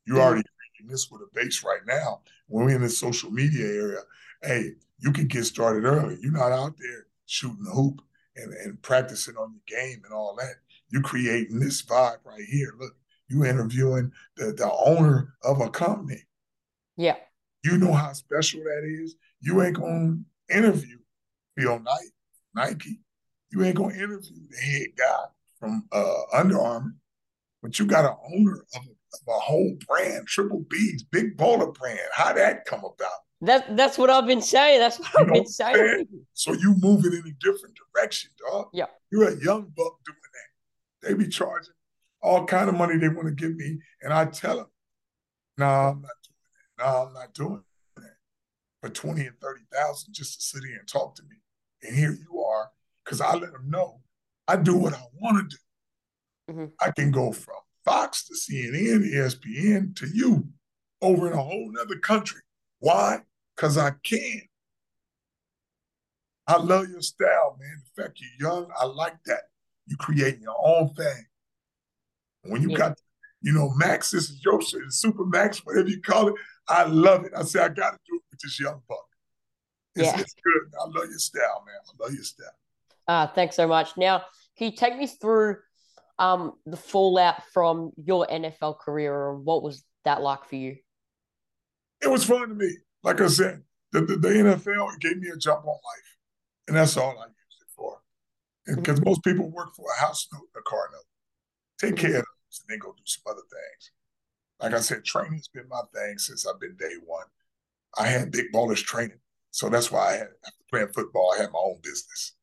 You 0.07 0.21
already 0.21 0.43
this 0.89 1.11
with 1.11 1.23
a 1.23 1.27
base 1.35 1.65
right 1.65 1.81
now. 1.87 2.21
When 2.47 2.67
we're 2.67 2.77
in 2.77 2.83
the 2.83 2.89
social 2.89 3.31
media 3.31 3.67
area, 3.67 4.01
hey, 4.43 4.73
you 4.99 5.13
can 5.13 5.27
get 5.27 5.45
started 5.45 5.85
early. 5.85 6.19
You're 6.21 6.33
not 6.33 6.53
out 6.53 6.75
there 6.79 7.07
shooting 7.27 7.65
the 7.65 7.71
hoop 7.71 8.01
and, 8.37 8.53
and 8.53 8.81
practicing 8.83 9.37
on 9.37 9.55
your 9.55 9.81
game 9.81 10.03
and 10.05 10.13
all 10.13 10.37
that. 10.39 10.55
You're 10.91 11.03
creating 11.03 11.61
this 11.61 11.83
vibe 11.83 12.19
right 12.25 12.45
here. 12.45 12.75
Look, 12.79 12.95
you 13.29 13.45
interviewing 13.45 14.13
the, 14.37 14.53
the 14.53 14.71
owner 14.71 15.35
of 15.43 15.61
a 15.61 15.71
company. 15.71 16.23
Yeah. 16.97 17.17
You 17.65 17.79
know 17.79 17.93
how 17.93 18.13
special 18.13 18.61
that 18.61 18.85
is. 18.85 19.17
You 19.41 19.63
ain't 19.63 19.77
gonna 19.77 20.19
interview 20.51 20.99
Phil 21.57 21.81
Knight, 21.81 22.11
Nike. 22.55 23.01
You 23.51 23.65
ain't 23.65 23.77
gonna 23.77 23.95
interview 23.95 24.37
the 24.51 24.57
head 24.57 24.89
guy 24.97 25.25
from 25.59 25.89
uh, 25.91 26.23
Under 26.33 26.61
Armour, 26.61 26.95
but 27.63 27.79
you 27.79 27.87
got 27.87 28.05
an 28.05 28.17
owner 28.33 28.65
of 28.75 28.83
a 28.83 28.95
a 29.29 29.33
whole 29.33 29.77
brand, 29.87 30.27
Triple 30.27 30.65
B's, 30.69 31.03
Big 31.05 31.37
Baller 31.37 31.73
brand. 31.75 31.99
How 32.13 32.33
that 32.33 32.65
come 32.65 32.81
about? 32.81 33.11
That 33.41 33.77
that's 33.77 33.99
what 33.99 34.11
I've 34.11 34.27
been 34.27 34.41
saying. 34.43 34.81
That's 34.81 34.99
what 34.99 35.13
you 35.15 35.21
I've 35.21 35.33
been 35.33 35.47
saying. 35.47 35.75
saying. 35.75 36.09
So 36.33 36.53
you 36.53 36.75
moving 36.81 37.13
in 37.13 37.19
a 37.27 37.33
different 37.45 37.77
direction, 37.95 38.31
dog. 38.51 38.69
Yeah. 38.73 38.87
You're 39.11 39.29
a 39.29 39.37
young 39.37 39.73
buck 39.77 39.99
doing 40.05 40.19
that. 41.03 41.09
They 41.09 41.15
be 41.15 41.29
charging 41.29 41.75
all 42.23 42.47
kind 42.47 42.69
of 42.69 42.75
money 42.75 42.97
they 42.97 43.09
want 43.09 43.29
to 43.29 43.35
give 43.35 43.55
me, 43.55 43.79
and 44.03 44.13
I 44.13 44.25
tell 44.27 44.57
them, 44.57 44.67
"No, 45.59 45.67
nah, 45.67 45.91
I'm 45.91 46.03
not. 46.03 46.11
No, 46.79 46.85
I'm 46.85 47.13
not 47.15 47.35
doing 47.35 47.63
that 47.97 48.17
for 48.81 48.89
twenty 48.89 49.27
and 49.27 49.39
thirty 49.41 49.63
thousand 49.73 50.13
just 50.13 50.41
to 50.41 50.47
sit 50.47 50.69
here 50.69 50.79
and 50.79 50.89
talk 50.89 51.15
to 51.17 51.23
me." 51.23 51.37
And 51.83 51.97
here 51.97 52.13
you 52.13 52.41
are, 52.41 52.71
because 53.05 53.21
I 53.21 53.35
let 53.35 53.53
them 53.53 53.69
know 53.69 54.01
I 54.47 54.57
do 54.57 54.77
what 54.77 54.95
I 54.95 55.03
want 55.21 55.51
to 55.51 55.57
do. 55.57 56.53
Mm-hmm. 56.53 56.65
I 56.81 56.91
can 56.91 57.11
go 57.11 57.33
from 57.33 57.57
Fox 57.85 58.27
to 58.27 58.35
CNN, 58.35 59.11
ESPN 59.13 59.97
to 59.97 60.07
you 60.13 60.49
over 61.01 61.27
in 61.27 61.33
a 61.33 61.43
whole 61.43 61.71
nother 61.73 61.99
country. 61.99 62.41
Why? 62.81 63.21
Because 63.57 63.79
I 63.79 63.93
can. 64.03 64.43
I 66.47 66.59
love 66.59 66.89
your 66.91 67.01
style, 67.01 67.57
man. 67.59 67.83
The 67.97 68.03
fact 68.03 68.21
you're 68.21 68.51
young, 68.51 68.71
I 68.79 68.85
like 68.85 69.17
that. 69.27 69.45
You 69.87 69.97
create 69.97 70.41
your 70.41 70.57
own 70.63 70.93
thing. 70.95 71.25
When 72.43 72.61
you 72.61 72.73
yeah. 72.73 72.79
got, 72.79 72.99
you 73.41 73.53
know, 73.53 73.73
Max, 73.77 74.11
this 74.11 74.25
is 74.25 74.45
your 74.45 74.61
shit, 74.61 74.83
Super 74.91 75.25
Max, 75.25 75.65
whatever 75.65 75.89
you 75.89 76.03
call 76.03 76.29
it. 76.29 76.35
I 76.69 76.85
love 76.85 77.25
it. 77.25 77.33
I 77.37 77.43
say 77.43 77.61
I 77.61 77.69
got 77.69 77.91
to 77.91 77.99
do 78.09 78.17
it 78.17 78.23
with 78.31 78.41
this 78.41 78.59
young 78.59 78.81
buck. 78.89 79.07
It's, 79.97 80.07
yeah. 80.07 80.19
it's 80.19 80.35
good. 80.35 80.73
I 80.81 80.85
love 80.85 81.09
your 81.09 81.19
style, 81.19 81.65
man. 81.67 81.77
I 81.87 82.05
love 82.05 82.13
your 82.13 82.25
style. 82.25 82.47
Uh, 83.07 83.27
thanks 83.29 83.57
so 83.57 83.67
much. 83.67 83.97
Now, 83.97 84.25
can 84.57 84.71
you 84.71 84.77
take 84.77 84.97
me 84.97 85.07
through 85.07 85.57
um, 86.19 86.53
the 86.67 86.77
fallout 86.77 87.43
from 87.53 87.93
your 87.97 88.27
NFL 88.27 88.79
career, 88.79 89.13
or 89.13 89.37
what 89.37 89.63
was 89.63 89.85
that 90.05 90.23
like 90.23 90.45
for 90.45 90.57
you? 90.57 90.77
It 92.03 92.09
was 92.09 92.25
fun 92.25 92.49
to 92.49 92.55
me. 92.55 92.71
Like 93.03 93.21
I 93.21 93.27
said, 93.29 93.63
the, 93.93 94.01
the, 94.03 94.17
the 94.17 94.29
NFL 94.29 95.01
gave 95.01 95.19
me 95.19 95.29
a 95.29 95.37
jump 95.37 95.65
on 95.67 95.73
life, 95.73 96.17
and 96.69 96.77
that's 96.77 96.97
all 96.97 97.11
I 97.11 97.27
used 97.27 97.63
it 97.63 97.69
for. 97.77 97.99
Because 98.67 98.99
mm-hmm. 98.99 99.09
most 99.09 99.23
people 99.23 99.51
work 99.51 99.75
for 99.75 99.87
a 99.97 100.01
house 100.01 100.27
note, 100.33 100.49
a 100.57 100.63
car 100.63 100.89
note. 100.93 101.05
Take 101.81 101.97
care 101.97 102.19
of 102.19 102.25
those, 102.25 102.63
and 102.63 102.69
then 102.69 102.79
go 102.79 102.93
do 102.93 103.03
some 103.05 103.23
other 103.27 103.43
things. 103.43 103.91
Like 104.61 104.75
I 104.75 104.81
said, 104.81 105.05
training's 105.05 105.49
been 105.49 105.69
my 105.69 105.83
thing 105.95 106.19
since 106.19 106.47
I've 106.47 106.61
been 106.61 106.77
day 106.77 106.95
one. 107.05 107.27
I 107.99 108.07
had 108.07 108.33
big 108.33 108.47
ballers 108.53 108.83
training, 108.83 109.19
so 109.51 109.69
that's 109.69 109.91
why 109.91 110.09
I 110.09 110.13
had 110.13 110.29
after 110.45 110.65
playing 110.71 110.89
football, 110.95 111.33
I 111.35 111.43
had 111.43 111.53
my 111.53 111.59
own 111.59 111.79
business. 111.83 112.35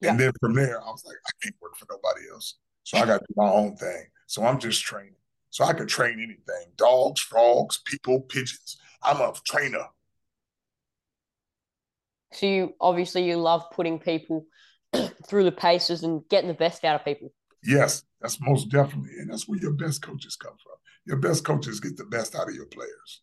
Yeah. 0.00 0.10
And 0.10 0.20
then 0.20 0.32
from 0.40 0.54
there, 0.54 0.80
I 0.80 0.86
was 0.86 1.04
like, 1.04 1.16
I 1.26 1.30
can't 1.42 1.56
work 1.60 1.76
for 1.76 1.86
nobody 1.90 2.28
else. 2.30 2.56
So 2.84 2.98
I 2.98 3.06
got 3.06 3.18
to 3.18 3.26
do 3.28 3.34
my 3.36 3.50
own 3.50 3.76
thing. 3.76 4.06
So 4.26 4.44
I'm 4.44 4.58
just 4.58 4.82
training. 4.82 5.14
So 5.50 5.64
I 5.64 5.72
can 5.72 5.86
train 5.86 6.14
anything 6.14 6.72
dogs, 6.76 7.20
frogs, 7.20 7.80
people, 7.84 8.20
pigeons. 8.20 8.78
I'm 9.02 9.20
a 9.20 9.32
trainer. 9.46 9.86
So 12.32 12.46
you 12.46 12.74
obviously 12.80 13.24
you 13.24 13.36
love 13.36 13.64
putting 13.72 13.98
people 13.98 14.46
through 15.26 15.44
the 15.44 15.52
paces 15.52 16.02
and 16.02 16.22
getting 16.28 16.48
the 16.48 16.54
best 16.54 16.84
out 16.84 16.96
of 17.00 17.04
people. 17.04 17.32
Yes, 17.64 18.04
that's 18.20 18.40
most 18.40 18.68
definitely. 18.68 19.18
And 19.18 19.30
that's 19.30 19.48
where 19.48 19.58
your 19.58 19.72
best 19.72 20.02
coaches 20.02 20.36
come 20.36 20.54
from. 20.62 20.74
Your 21.08 21.16
best 21.16 21.42
coaches 21.42 21.80
get 21.80 21.96
the 21.96 22.04
best 22.04 22.34
out 22.34 22.50
of 22.50 22.54
your 22.54 22.66
players. 22.66 23.22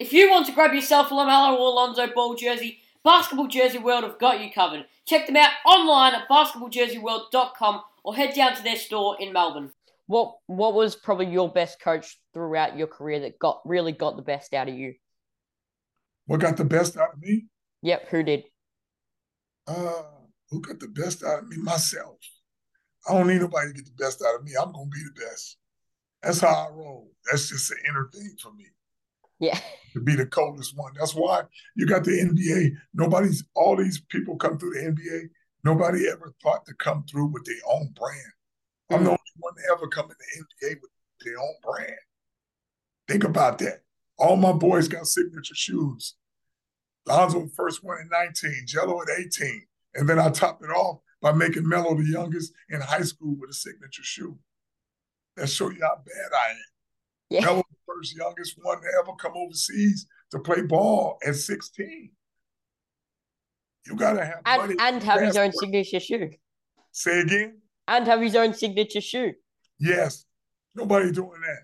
If 0.00 0.12
you 0.12 0.28
want 0.28 0.46
to 0.46 0.52
grab 0.52 0.74
yourself 0.74 1.12
a 1.12 1.14
LaMelo 1.14 1.56
or 1.56 1.68
Alonzo 1.68 2.08
Ball 2.12 2.34
jersey, 2.34 2.80
Basketball 3.04 3.46
Jersey 3.46 3.78
World 3.78 4.02
have 4.02 4.18
got 4.18 4.42
you 4.42 4.50
covered. 4.52 4.86
Check 5.06 5.28
them 5.28 5.36
out 5.36 5.50
online 5.64 6.14
at 6.14 6.28
basketballjerseyworld.com 6.28 7.82
or 8.02 8.16
head 8.16 8.34
down 8.34 8.56
to 8.56 8.62
their 8.64 8.74
store 8.74 9.16
in 9.20 9.32
Melbourne. 9.32 9.70
What 10.06 10.38
what 10.46 10.74
was 10.74 10.96
probably 10.96 11.26
your 11.26 11.48
best 11.48 11.80
coach 11.80 12.18
throughout 12.32 12.76
your 12.76 12.88
career 12.88 13.20
that 13.20 13.38
got 13.38 13.60
really 13.64 13.92
got 13.92 14.16
the 14.16 14.22
best 14.22 14.52
out 14.52 14.68
of 14.68 14.74
you? 14.74 14.94
What 16.26 16.40
got 16.40 16.56
the 16.56 16.64
best 16.64 16.96
out 16.96 17.14
of 17.14 17.20
me? 17.20 17.44
Yep, 17.82 18.08
who 18.08 18.22
did? 18.24 18.44
Uh, 19.68 20.02
who 20.50 20.60
got 20.60 20.80
the 20.80 20.88
best 20.88 21.22
out 21.22 21.44
of 21.44 21.48
me? 21.48 21.58
Myself. 21.58 22.18
I 23.08 23.12
don't 23.12 23.28
need 23.28 23.40
nobody 23.40 23.68
to 23.68 23.74
get 23.74 23.86
the 23.86 24.04
best 24.04 24.20
out 24.20 24.34
of 24.34 24.42
me. 24.42 24.52
I'm 24.60 24.72
gonna 24.72 24.90
be 24.90 25.04
the 25.04 25.24
best. 25.24 25.58
That's 26.24 26.40
how 26.40 26.68
I 26.68 26.74
roll. 26.74 27.10
That's 27.30 27.48
just 27.48 27.70
an 27.70 27.78
inner 27.88 28.08
thing 28.12 28.36
for 28.40 28.52
me. 28.52 28.66
Yeah. 29.40 29.58
To 29.92 30.00
be 30.00 30.14
the 30.14 30.26
coldest 30.26 30.76
one. 30.76 30.92
That's 30.98 31.14
why 31.14 31.42
you 31.76 31.86
got 31.86 32.04
the 32.04 32.12
NBA. 32.12 32.70
Nobody's 32.94 33.44
all 33.54 33.76
these 33.76 34.00
people 34.00 34.36
come 34.36 34.58
through 34.58 34.74
the 34.74 34.92
NBA. 34.92 35.28
Nobody 35.64 36.08
ever 36.08 36.34
thought 36.42 36.66
to 36.66 36.74
come 36.74 37.04
through 37.10 37.26
with 37.26 37.44
their 37.44 37.54
own 37.68 37.92
brand. 37.98 38.18
Mm-hmm. 38.90 38.94
I'm 38.94 39.04
the 39.04 39.10
mm. 39.10 39.12
only 39.12 39.18
one 39.38 39.54
to 39.54 39.62
ever 39.72 39.88
come 39.88 40.06
in 40.06 40.16
the 40.18 40.68
NBA 40.68 40.80
with 40.80 40.90
their 41.24 41.38
own 41.38 41.54
brand. 41.62 41.98
Think 43.08 43.24
about 43.24 43.58
that. 43.58 43.82
All 44.18 44.36
my 44.36 44.52
boys 44.52 44.88
got 44.88 45.06
signature 45.06 45.54
shoes. 45.54 46.14
Lonzo 47.06 47.48
first 47.54 47.84
one 47.84 47.98
at 48.00 48.10
19, 48.10 48.66
Gelo 48.66 49.02
at 49.02 49.20
18. 49.20 49.62
And 49.94 50.08
then 50.08 50.18
I 50.18 50.30
topped 50.30 50.62
it 50.62 50.70
off 50.70 51.00
by 51.20 51.32
making 51.32 51.68
Melo 51.68 51.94
the 51.94 52.04
youngest 52.04 52.52
in 52.70 52.80
high 52.80 53.02
school 53.02 53.36
with 53.38 53.50
a 53.50 53.54
signature 53.54 54.02
shoe. 54.02 54.38
That 55.36 55.48
show 55.48 55.70
you 55.70 55.80
how 55.82 55.96
bad 55.96 56.32
I 56.32 56.50
am. 56.50 56.56
Yeah. 57.30 57.40
Melo 57.40 57.64
the 57.68 57.76
first 57.86 58.16
youngest 58.16 58.56
one 58.62 58.80
to 58.80 58.86
ever 59.00 59.14
come 59.16 59.32
overseas 59.34 60.06
to 60.30 60.38
play 60.38 60.62
ball 60.62 61.18
at 61.26 61.34
16. 61.34 62.10
You 63.86 63.96
gotta 63.96 64.24
have 64.24 64.40
and, 64.46 64.62
money 64.62 64.76
and 64.80 65.02
have 65.02 65.20
his 65.20 65.36
own 65.36 65.52
signature 65.52 66.00
shoe. 66.00 66.30
Say 66.92 67.20
again. 67.20 67.60
And 67.88 68.06
have 68.06 68.20
his 68.20 68.34
own 68.36 68.54
signature 68.54 69.00
shoe. 69.00 69.32
Yes. 69.78 70.24
Nobody 70.74 71.12
doing 71.12 71.40
that. 71.40 71.62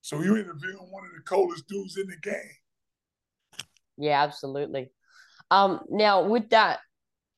So 0.00 0.22
you're 0.22 0.38
interviewing 0.38 0.88
one 0.90 1.04
of 1.04 1.10
the 1.14 1.22
coldest 1.24 1.68
dudes 1.68 1.96
in 1.96 2.06
the 2.06 2.16
game. 2.16 3.64
Yeah, 3.98 4.22
absolutely. 4.22 4.90
Um, 5.50 5.80
now 5.90 6.26
with 6.26 6.50
that 6.50 6.80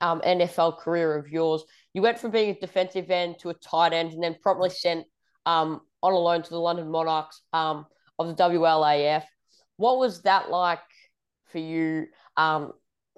um, 0.01 0.21
NFL 0.21 0.79
career 0.79 1.17
of 1.17 1.29
yours, 1.29 1.65
you 1.93 2.03
went 2.03 2.19
from 2.19 2.31
being 2.31 2.51
a 2.51 2.59
defensive 2.59 3.11
end 3.11 3.37
to 3.41 3.51
a 3.51 3.55
tight 3.55 3.93
end, 3.93 4.13
and 4.13 4.23
then 4.23 4.37
promptly 4.43 4.71
sent 4.71 5.07
um, 5.47 5.81
on 6.03 6.13
a 6.13 6.19
loan 6.19 6.43
to 6.43 6.51
the 6.51 6.61
London 6.61 6.91
Monarchs 6.91 7.41
um, 7.53 7.87
of 8.19 8.29
the 8.29 8.43
WLAF. 8.43 9.25
What 9.77 9.99
was 9.99 10.23
that 10.23 10.51
like 10.51 10.81
for 11.47 11.59
you? 11.59 12.07
Um, 12.37 12.73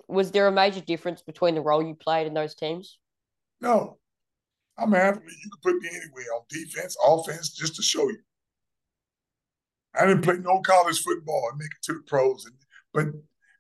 was 0.08 0.30
there 0.30 0.46
a 0.46 0.52
major 0.52 0.80
difference 0.80 1.22
between 1.22 1.54
the 1.54 1.60
role 1.60 1.82
you 1.82 1.94
played 1.94 2.26
in 2.26 2.34
those 2.34 2.54
teams? 2.54 2.98
No, 3.60 3.98
I'm 4.78 4.92
an 4.94 5.00
athlete. 5.00 5.24
You 5.44 5.50
can 5.50 5.60
put 5.72 5.82
me 5.82 5.88
anywhere 5.88 6.34
on 6.36 6.42
defense, 6.48 6.96
offense, 7.04 7.50
just 7.50 7.76
to 7.76 7.82
show 7.82 8.08
you. 8.08 8.18
I 9.98 10.06
didn't 10.06 10.22
play 10.22 10.36
no 10.38 10.60
college 10.60 11.00
football 11.00 11.48
and 11.50 11.58
make 11.58 11.70
it 11.70 11.84
to 11.84 11.94
the 11.94 12.02
pros. 12.06 12.44
And, 12.44 12.54
but 12.92 13.06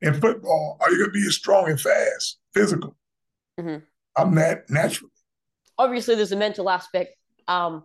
in 0.02 0.20
football, 0.20 0.76
are 0.80 0.90
you 0.90 0.98
going 0.98 1.08
to 1.08 1.18
be 1.18 1.26
as 1.26 1.34
strong 1.34 1.70
and 1.70 1.80
fast, 1.80 2.38
physical? 2.52 2.96
Mm-hmm. 3.58 3.84
I'm 4.16 4.34
that 4.34 4.68
naturally. 4.68 5.10
Obviously, 5.78 6.14
there's 6.14 6.32
a 6.32 6.36
mental 6.36 6.68
aspect 6.68 7.16
um, 7.48 7.84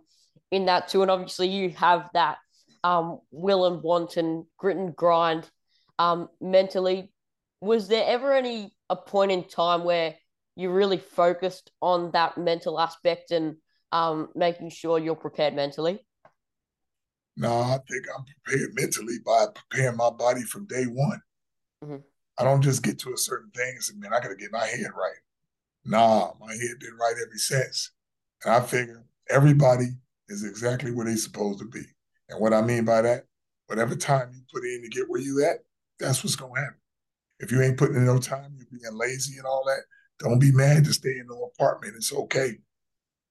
in 0.52 0.66
that 0.66 0.86
too, 0.86 1.02
and 1.02 1.10
obviously 1.10 1.48
you 1.48 1.70
have 1.70 2.08
that 2.14 2.38
um, 2.84 3.18
will 3.32 3.66
and 3.66 3.82
want 3.82 4.16
and 4.16 4.44
grit 4.58 4.76
and 4.76 4.94
grind 4.94 5.50
um, 5.98 6.28
mentally. 6.40 7.10
Was 7.60 7.88
there 7.88 8.04
ever 8.06 8.32
any 8.32 8.72
a 8.88 8.96
point 8.96 9.32
in 9.32 9.44
time 9.44 9.82
where 9.82 10.14
you 10.54 10.70
really 10.70 10.98
focused 10.98 11.72
on 11.80 12.10
that 12.12 12.36
mental 12.36 12.78
aspect 12.78 13.30
and 13.30 13.56
um, 13.90 14.28
making 14.34 14.70
sure 14.70 14.98
you're 14.98 15.16
prepared 15.16 15.54
mentally? 15.54 16.04
No, 17.36 17.60
I 17.60 17.78
think 17.88 18.04
I'm 18.14 18.24
prepared 18.44 18.74
mentally 18.74 19.18
by 19.24 19.46
preparing 19.54 19.96
my 19.96 20.10
body 20.10 20.42
from 20.42 20.66
day 20.66 20.84
one. 20.84 21.22
Mm-hmm. 21.82 21.96
I 22.38 22.44
don't 22.44 22.62
just 22.62 22.82
get 22.82 22.98
to 23.00 23.12
a 23.14 23.16
certain 23.16 23.50
thing 23.50 23.72
and 23.74 23.82
say, 23.82 23.94
man, 23.96 24.12
I 24.12 24.20
got 24.20 24.28
to 24.28 24.36
get 24.36 24.52
my 24.52 24.66
head 24.66 24.90
right. 24.94 25.16
Nah, 25.84 26.32
my 26.38 26.52
head 26.52 26.78
been 26.78 26.96
right 27.00 27.14
ever 27.14 27.36
since. 27.36 27.92
And 28.44 28.54
I 28.54 28.60
figure 28.60 29.04
everybody 29.30 29.86
is 30.28 30.44
exactly 30.44 30.92
where 30.92 31.06
they're 31.06 31.16
supposed 31.16 31.58
to 31.60 31.66
be. 31.66 31.82
And 32.28 32.40
what 32.40 32.52
I 32.52 32.62
mean 32.62 32.84
by 32.84 33.02
that, 33.02 33.24
whatever 33.66 33.94
time 33.94 34.30
you 34.32 34.40
put 34.52 34.64
in 34.64 34.82
to 34.82 34.88
get 34.88 35.08
where 35.08 35.20
you 35.20 35.44
at, 35.44 35.58
that's 35.98 36.22
what's 36.22 36.36
to 36.36 36.44
happen. 36.44 36.74
If 37.40 37.50
you 37.50 37.60
ain't 37.62 37.76
putting 37.76 37.96
in 37.96 38.06
no 38.06 38.18
time, 38.18 38.54
you're 38.56 38.66
being 38.70 38.96
lazy 38.96 39.38
and 39.38 39.46
all 39.46 39.64
that, 39.66 39.82
don't 40.18 40.38
be 40.38 40.52
mad 40.52 40.84
to 40.84 40.92
stay 40.92 41.18
in 41.18 41.26
no 41.28 41.50
apartment. 41.54 41.94
It's 41.96 42.12
okay. 42.12 42.58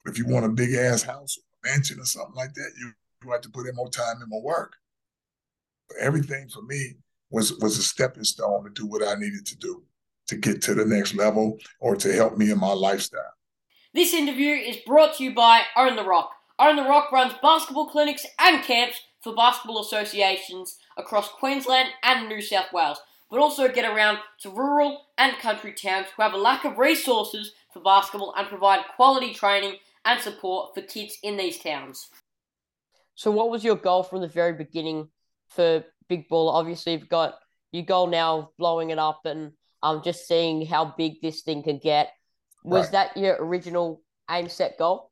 But 0.04 0.12
if 0.12 0.18
you 0.18 0.28
want 0.28 0.46
a 0.46 0.50
big 0.50 0.74
ass 0.74 1.04
house 1.04 1.38
or 1.38 1.70
mansion 1.70 2.00
or 2.00 2.06
something 2.06 2.36
like 2.36 2.54
that, 2.54 2.72
you, 2.80 2.92
you 3.24 3.32
have 3.32 3.42
to 3.42 3.50
put 3.50 3.68
in 3.68 3.76
more 3.76 3.90
time 3.90 4.18
and 4.20 4.30
more 4.30 4.44
work. 4.44 4.74
But 5.88 5.98
everything 6.00 6.50
for 6.50 6.62
me 6.64 6.96
was 7.30 7.54
was 7.60 7.78
a 7.78 7.84
stepping 7.84 8.24
stone 8.24 8.64
to 8.66 8.70
do 8.70 8.86
what 8.86 9.08
I 9.08 9.16
needed 9.16 9.46
to 9.46 9.58
do 9.58 9.84
to 10.28 10.36
get 10.36 10.62
to 10.64 10.74
the 10.74 10.86
next 10.86 11.16
level 11.16 11.58
or 11.80 11.96
to 11.96 12.14
help 12.14 12.38
me 12.38 12.52
in 12.52 12.60
my 12.60 12.74
lifestyle. 12.74 13.34
This 13.94 14.14
interview 14.14 14.54
is 14.54 14.78
brought 14.86 15.16
to 15.18 15.24
you 15.24 15.34
by 15.34 15.62
Own 15.76 15.96
the 15.96 16.04
Rock. 16.04 16.32
Own 16.60 16.76
the 16.76 16.84
Rock 16.84 17.12
runs 17.12 17.34
basketball 17.42 17.90
clinics 17.90 18.26
and 18.40 18.64
camps 18.64 19.02
for 19.22 19.36
basketball 19.36 19.82
associations 19.82 20.78
across 20.98 21.30
Queensland 21.30 21.90
and 22.04 22.28
New 22.28 22.42
South 22.42 22.74
Wales, 22.74 23.00
but 23.30 23.40
also 23.40 23.68
get 23.68 23.86
around 23.86 24.20
to 24.42 24.50
rural 24.50 25.06
and 25.18 25.38
country 25.38 25.74
towns 25.74 26.08
who 26.16 26.24
have 26.24 26.34
a 26.34 26.38
lack 26.38 26.66
of 26.66 26.78
resources 26.78 27.54
for 27.74 27.82
basketball 27.82 28.34
and 28.38 28.48
provide 28.48 28.82
quality 28.96 29.34
training 29.34 29.78
and 30.06 30.20
support 30.20 30.74
for 30.74 30.82
kids 30.82 31.18
in 31.24 31.38
these 31.38 31.60
towns. 31.60 32.10
So, 33.16 33.32
what 33.32 33.50
was 33.50 33.64
your 33.64 33.76
goal 33.76 34.04
from 34.04 34.22
the 34.22 34.28
very 34.28 34.54
beginning 34.54 35.10
for 35.50 35.84
Big 36.10 36.28
Ball? 36.28 36.50
Obviously, 36.50 36.94
you've 36.94 37.10
got 37.10 37.36
your 37.72 37.84
goal 37.84 38.08
now 38.08 38.38
of 38.40 38.58
blowing 38.58 38.90
it 38.90 39.00
up 39.00 39.22
and 39.26 39.52
um, 39.84 40.02
just 40.04 40.28
seeing 40.28 40.66
how 40.66 40.94
big 40.98 41.22
this 41.22 41.42
thing 41.42 41.64
can 41.64 41.78
get. 41.78 42.12
Was 42.64 42.86
right. 42.86 42.92
that 42.92 43.18
your 43.18 43.38
original 43.40 44.02
aim 44.30 44.50
set 44.50 44.78
goal? 44.78 45.11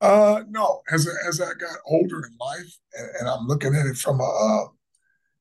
Uh, 0.00 0.42
no. 0.48 0.82
As 0.90 1.08
as 1.26 1.40
I 1.40 1.54
got 1.54 1.76
older 1.86 2.18
in 2.18 2.36
life, 2.40 2.78
and, 2.94 3.08
and 3.20 3.28
I'm 3.28 3.46
looking 3.46 3.74
at 3.74 3.86
it 3.86 3.96
from 3.96 4.20
a 4.20 4.24
uh, 4.24 4.68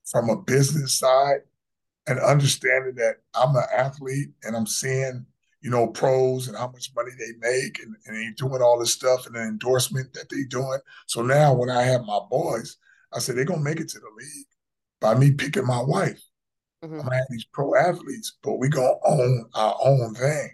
from 0.05 0.29
a 0.29 0.41
business 0.41 0.97
side, 0.97 1.41
and 2.07 2.19
understanding 2.19 2.95
that 2.95 3.17
I'm 3.35 3.55
an 3.55 3.63
athlete, 3.75 4.29
and 4.43 4.55
I'm 4.55 4.67
seeing 4.67 5.25
you 5.61 5.69
know 5.69 5.87
pros 5.87 6.47
and 6.47 6.57
how 6.57 6.67
much 6.67 6.91
money 6.95 7.11
they 7.17 7.33
make, 7.39 7.79
and, 7.79 7.95
and 8.05 8.15
they 8.15 8.29
doing 8.35 8.61
all 8.61 8.79
this 8.79 8.93
stuff, 8.93 9.25
and 9.27 9.35
the 9.35 9.41
endorsement 9.41 10.13
that 10.13 10.29
they 10.29 10.43
doing. 10.43 10.79
So 11.05 11.21
now, 11.21 11.53
when 11.53 11.69
I 11.69 11.83
have 11.83 12.03
my 12.03 12.19
boys, 12.29 12.77
I 13.13 13.19
said 13.19 13.35
they're 13.35 13.45
gonna 13.45 13.61
make 13.61 13.79
it 13.79 13.89
to 13.89 13.99
the 13.99 14.11
league 14.17 14.47
by 14.99 15.13
me 15.13 15.31
picking 15.31 15.67
my 15.67 15.81
wife. 15.81 16.21
Mm-hmm. 16.83 16.95
I'm 16.95 17.05
gonna 17.05 17.15
have 17.15 17.27
these 17.29 17.45
pro 17.45 17.75
athletes, 17.75 18.37
but 18.43 18.55
we 18.55 18.69
gonna 18.69 18.93
own 19.05 19.49
our 19.53 19.77
own 19.83 20.15
thing. 20.15 20.49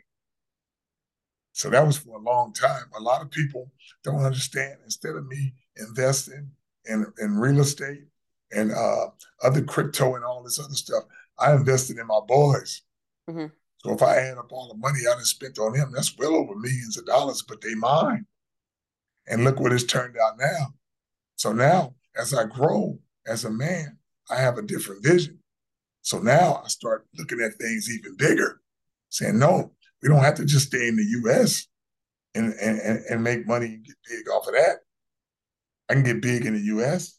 So 1.53 1.69
that 1.69 1.85
was 1.85 1.97
for 1.97 2.17
a 2.17 2.21
long 2.21 2.51
time. 2.51 2.85
A 2.97 3.01
lot 3.01 3.21
of 3.21 3.31
people 3.31 3.71
don't 4.03 4.23
understand. 4.23 4.77
Instead 4.83 5.15
of 5.15 5.27
me 5.27 5.53
investing 5.77 6.51
in, 6.85 7.05
in 7.19 7.37
real 7.37 7.61
estate 7.61 8.05
and 8.51 8.71
uh, 8.71 9.07
other 9.43 9.63
crypto 9.63 10.15
and 10.15 10.25
all 10.25 10.43
this 10.43 10.59
other 10.59 10.73
stuff, 10.73 11.03
I 11.39 11.53
invested 11.53 11.97
in 11.97 12.07
my 12.07 12.19
boys. 12.27 12.81
Mm-hmm. 13.29 13.47
So 13.77 13.93
if 13.93 14.01
I 14.01 14.17
add 14.17 14.37
up 14.37 14.51
all 14.51 14.69
the 14.69 14.77
money 14.77 14.99
I 15.01 15.13
done 15.13 15.23
spent 15.25 15.59
on 15.59 15.73
them, 15.73 15.91
that's 15.93 16.17
well 16.17 16.35
over 16.35 16.55
millions 16.55 16.97
of 16.97 17.05
dollars, 17.05 17.43
but 17.47 17.61
they 17.61 17.75
mine. 17.75 18.25
And 19.27 19.43
look 19.43 19.59
what 19.59 19.73
it's 19.73 19.83
turned 19.83 20.15
out 20.17 20.39
now. 20.39 20.73
So 21.35 21.53
now, 21.53 21.95
as 22.15 22.33
I 22.33 22.45
grow 22.45 22.99
as 23.27 23.45
a 23.45 23.51
man, 23.51 23.97
I 24.29 24.37
have 24.37 24.57
a 24.57 24.61
different 24.61 25.03
vision. 25.03 25.39
So 26.01 26.19
now 26.19 26.61
I 26.63 26.67
start 26.67 27.05
looking 27.17 27.41
at 27.41 27.55
things 27.55 27.89
even 27.89 28.15
bigger, 28.17 28.61
saying, 29.09 29.39
no, 29.39 29.73
we 30.03 30.09
don't 30.09 30.23
have 30.23 30.35
to 30.35 30.45
just 30.45 30.67
stay 30.67 30.89
in 30.89 30.97
the 30.97 31.21
US 31.23 31.65
and, 32.35 32.53
and, 32.61 32.79
and 33.09 33.23
make 33.23 33.47
money 33.47 33.67
and 33.67 33.85
get 33.85 33.95
big 34.09 34.29
off 34.29 34.47
of 34.47 34.53
that. 34.53 34.79
I 35.89 35.93
can 35.93 36.03
get 36.03 36.21
big 36.21 36.45
in 36.45 36.55
the 36.55 36.75
US. 36.77 37.17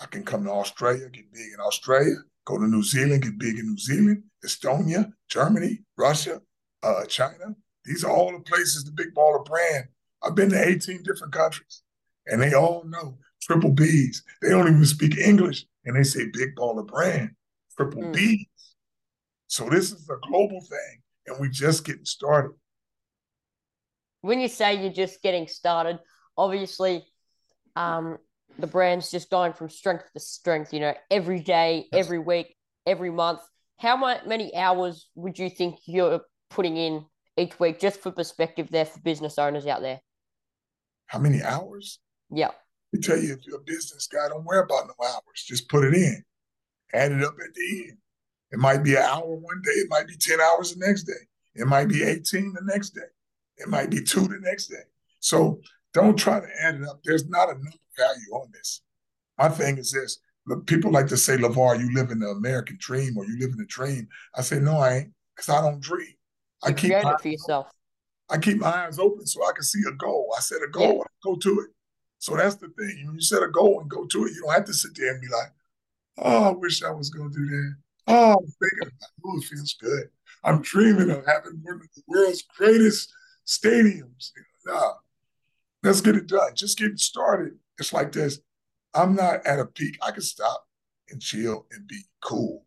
I 0.00 0.06
can 0.06 0.24
come 0.24 0.44
to 0.44 0.50
Australia, 0.50 1.08
get 1.08 1.32
big 1.32 1.52
in 1.52 1.60
Australia, 1.60 2.14
go 2.44 2.58
to 2.58 2.66
New 2.66 2.82
Zealand, 2.82 3.22
get 3.24 3.38
big 3.38 3.58
in 3.58 3.66
New 3.66 3.78
Zealand, 3.78 4.22
Estonia, 4.44 5.12
Germany, 5.28 5.80
Russia, 5.98 6.40
uh, 6.84 7.04
China. 7.06 7.56
These 7.84 8.04
are 8.04 8.12
all 8.12 8.32
the 8.32 8.40
places 8.40 8.84
the 8.84 8.92
Big 8.92 9.14
Baller 9.14 9.44
brand. 9.44 9.88
I've 10.22 10.36
been 10.36 10.50
to 10.50 10.68
18 10.68 11.02
different 11.02 11.32
countries, 11.32 11.82
and 12.26 12.40
they 12.40 12.54
all 12.54 12.84
know 12.86 13.18
triple 13.40 13.72
Bs. 13.72 14.18
They 14.40 14.50
don't 14.50 14.68
even 14.68 14.84
speak 14.86 15.18
English, 15.18 15.66
and 15.84 15.96
they 15.96 16.04
say 16.04 16.26
Big 16.32 16.54
Baller 16.54 16.86
brand, 16.86 17.30
triple 17.76 18.02
mm. 18.02 18.14
Bs. 18.14 18.46
So 19.48 19.68
this 19.68 19.90
is 19.90 20.08
a 20.08 20.28
global 20.28 20.60
thing 20.60 21.01
and 21.26 21.38
we're 21.38 21.48
just 21.48 21.84
getting 21.84 22.04
started. 22.04 22.52
When 24.20 24.40
you 24.40 24.48
say 24.48 24.80
you're 24.80 24.92
just 24.92 25.22
getting 25.22 25.48
started, 25.48 25.98
obviously, 26.36 27.04
um, 27.76 28.18
the 28.58 28.66
brand's 28.66 29.10
just 29.10 29.30
going 29.30 29.52
from 29.52 29.68
strength 29.68 30.04
to 30.12 30.20
strength. 30.20 30.72
You 30.72 30.80
know, 30.80 30.94
every 31.10 31.40
day, 31.40 31.86
every 31.92 32.18
week, 32.18 32.54
every 32.86 33.10
month. 33.10 33.40
How 33.78 33.96
many 34.26 34.54
hours 34.54 35.08
would 35.16 35.38
you 35.38 35.50
think 35.50 35.80
you're 35.86 36.20
putting 36.50 36.76
in 36.76 37.04
each 37.36 37.58
week, 37.58 37.80
just 37.80 38.00
for 38.00 38.12
perspective, 38.12 38.68
there 38.70 38.84
for 38.84 39.00
business 39.00 39.38
owners 39.38 39.66
out 39.66 39.80
there? 39.80 40.00
How 41.06 41.18
many 41.18 41.42
hours? 41.42 41.98
Yeah. 42.30 42.50
Let 42.92 43.00
me 43.00 43.00
tell 43.00 43.18
you, 43.18 43.32
if 43.32 43.44
you're 43.44 43.58
a 43.58 43.64
business 43.64 44.06
guy, 44.06 44.28
don't 44.28 44.44
worry 44.44 44.60
about 44.60 44.86
no 44.86 45.04
hours. 45.04 45.44
Just 45.46 45.68
put 45.68 45.84
it 45.84 45.94
in, 45.94 46.22
add 46.94 47.10
it 47.10 47.24
up 47.24 47.34
at 47.44 47.54
the 47.54 47.84
end. 47.88 47.98
It 48.52 48.58
might 48.58 48.84
be 48.84 48.94
an 48.94 49.02
hour 49.02 49.34
one 49.34 49.62
day. 49.62 49.72
It 49.72 49.88
might 49.88 50.06
be 50.06 50.16
10 50.16 50.38
hours 50.40 50.74
the 50.74 50.86
next 50.86 51.04
day. 51.04 51.12
It 51.54 51.66
might 51.66 51.88
be 51.88 52.02
18 52.02 52.52
the 52.52 52.60
next 52.64 52.90
day. 52.90 53.00
It 53.56 53.68
might 53.68 53.90
be 53.90 54.02
two 54.02 54.28
the 54.28 54.38
next 54.40 54.66
day. 54.66 54.84
So 55.20 55.60
don't 55.92 56.16
try 56.16 56.40
to 56.40 56.46
add 56.60 56.76
it 56.76 56.84
up. 56.84 57.00
There's 57.04 57.28
not 57.28 57.48
enough 57.50 57.76
value 57.96 58.32
on 58.32 58.50
this. 58.52 58.82
My 59.38 59.48
thing 59.48 59.78
is 59.78 59.92
this. 59.92 60.18
People 60.66 60.90
like 60.90 61.06
to 61.08 61.16
say, 61.16 61.36
LaVar, 61.36 61.78
you 61.78 61.94
live 61.94 62.10
in 62.10 62.18
the 62.18 62.28
American 62.28 62.76
dream 62.80 63.16
or 63.16 63.24
you 63.24 63.38
live 63.38 63.50
in 63.50 63.58
the 63.58 63.66
dream. 63.66 64.08
I 64.36 64.42
say, 64.42 64.58
no, 64.58 64.78
I 64.78 64.94
ain't, 64.94 65.12
because 65.34 65.48
I 65.48 65.60
don't 65.60 65.80
dream. 65.80 66.14
I 66.64 66.70
you 66.70 66.74
keep 66.74 66.92
it 66.92 67.20
for 67.20 67.28
yourself. 67.28 67.70
I 68.28 68.38
keep 68.38 68.58
my 68.58 68.86
eyes 68.86 68.98
open 68.98 69.26
so 69.26 69.44
I 69.46 69.52
can 69.52 69.62
see 69.62 69.82
a 69.88 69.92
goal. 69.92 70.32
I 70.36 70.40
set 70.40 70.62
a 70.62 70.70
goal, 70.70 70.96
yeah. 70.98 71.04
go 71.22 71.36
to 71.36 71.60
it. 71.60 71.70
So 72.18 72.36
that's 72.36 72.54
the 72.56 72.68
thing. 72.68 73.02
When 73.06 73.16
you 73.16 73.20
set 73.20 73.42
a 73.42 73.48
goal 73.48 73.80
and 73.80 73.90
go 73.90 74.06
to 74.06 74.24
it, 74.24 74.32
you 74.32 74.42
don't 74.42 74.54
have 74.54 74.64
to 74.64 74.74
sit 74.74 74.92
there 74.96 75.12
and 75.12 75.20
be 75.20 75.28
like, 75.28 75.52
oh, 76.18 76.44
I 76.44 76.52
wish 76.52 76.82
I 76.82 76.90
was 76.90 77.10
going 77.10 77.30
to 77.30 77.36
do 77.36 77.46
that. 77.46 77.76
Oh, 78.06 78.32
I'm 78.32 78.46
thinking 78.46 78.92
about 79.22 79.38
it. 79.38 79.44
Feels 79.44 79.74
good. 79.80 80.08
I'm 80.44 80.62
dreaming 80.62 81.10
of 81.10 81.24
having 81.26 81.60
one 81.62 81.76
of 81.76 81.88
the 81.94 82.02
world's 82.06 82.42
greatest 82.42 83.12
stadiums. 83.46 84.30
Nah, 84.66 84.94
let's 85.82 86.00
get 86.00 86.16
it 86.16 86.26
done. 86.26 86.54
Just 86.54 86.78
getting 86.78 86.96
started. 86.96 87.54
It's 87.78 87.92
like 87.92 88.12
this. 88.12 88.40
I'm 88.94 89.14
not 89.14 89.46
at 89.46 89.60
a 89.60 89.66
peak. 89.66 89.96
I 90.02 90.10
can 90.10 90.22
stop 90.22 90.66
and 91.10 91.20
chill 91.20 91.66
and 91.72 91.86
be 91.86 92.00
cool. 92.22 92.64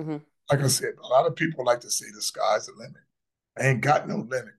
Mm-hmm. 0.00 0.18
Like 0.50 0.60
I 0.60 0.68
said, 0.68 0.94
a 1.02 1.06
lot 1.06 1.26
of 1.26 1.34
people 1.36 1.64
like 1.64 1.80
to 1.80 1.90
say 1.90 2.06
the 2.14 2.22
sky's 2.22 2.66
the 2.66 2.72
limit. 2.76 3.02
I 3.58 3.68
ain't 3.68 3.80
got 3.80 4.06
no 4.08 4.16
limit. 4.16 4.54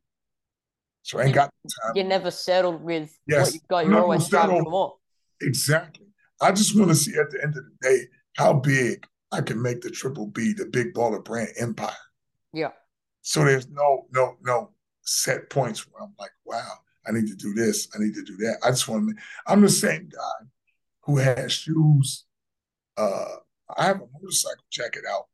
So 1.03 1.19
I 1.19 1.25
ain't 1.25 1.35
got 1.35 1.51
no 1.63 1.69
time. 1.83 1.95
You're 1.95 2.05
never 2.05 2.31
settled 2.31 2.81
with 2.81 3.15
yes. 3.27 3.47
what 3.47 3.53
you've 3.53 3.67
got. 3.67 3.85
You're 3.85 3.99
always 3.99 4.25
striving 4.25 4.63
for 4.63 4.69
more. 4.69 4.95
Exactly. 5.41 6.07
I 6.41 6.51
just 6.51 6.77
want 6.77 6.89
to 6.89 6.95
see 6.95 7.15
at 7.17 7.29
the 7.29 7.43
end 7.43 7.55
of 7.55 7.63
the 7.63 7.87
day 7.87 8.07
how 8.35 8.53
big 8.53 9.05
I 9.35 9.41
can 9.41 9.61
make 9.61 9.81
the 9.81 9.89
Triple 9.89 10.27
B, 10.27 10.53
the 10.53 10.65
big 10.65 10.93
baller 10.93 11.23
brand 11.23 11.49
empire. 11.59 11.91
Yeah. 12.53 12.71
So 13.21 13.43
there's 13.43 13.67
no, 13.67 14.05
no, 14.11 14.37
no 14.41 14.71
set 15.01 15.49
points 15.49 15.85
where 15.87 16.01
I'm 16.01 16.13
like, 16.17 16.31
wow, 16.45 16.71
I 17.05 17.11
need 17.11 17.27
to 17.27 17.35
do 17.35 17.53
this, 17.53 17.89
I 17.93 18.01
need 18.01 18.13
to 18.13 18.23
do 18.23 18.37
that. 18.37 18.59
I 18.63 18.69
just 18.69 18.87
want 18.87 19.09
to. 19.09 19.15
I'm 19.45 19.61
the 19.61 19.69
same 19.69 20.07
guy 20.09 20.47
who 21.01 21.17
has 21.17 21.51
shoes. 21.51 22.25
Uh, 22.97 23.35
I 23.77 23.85
have 23.87 23.97
a 23.97 24.07
motorcycle 24.13 24.63
jacket 24.71 25.03
out. 25.11 25.25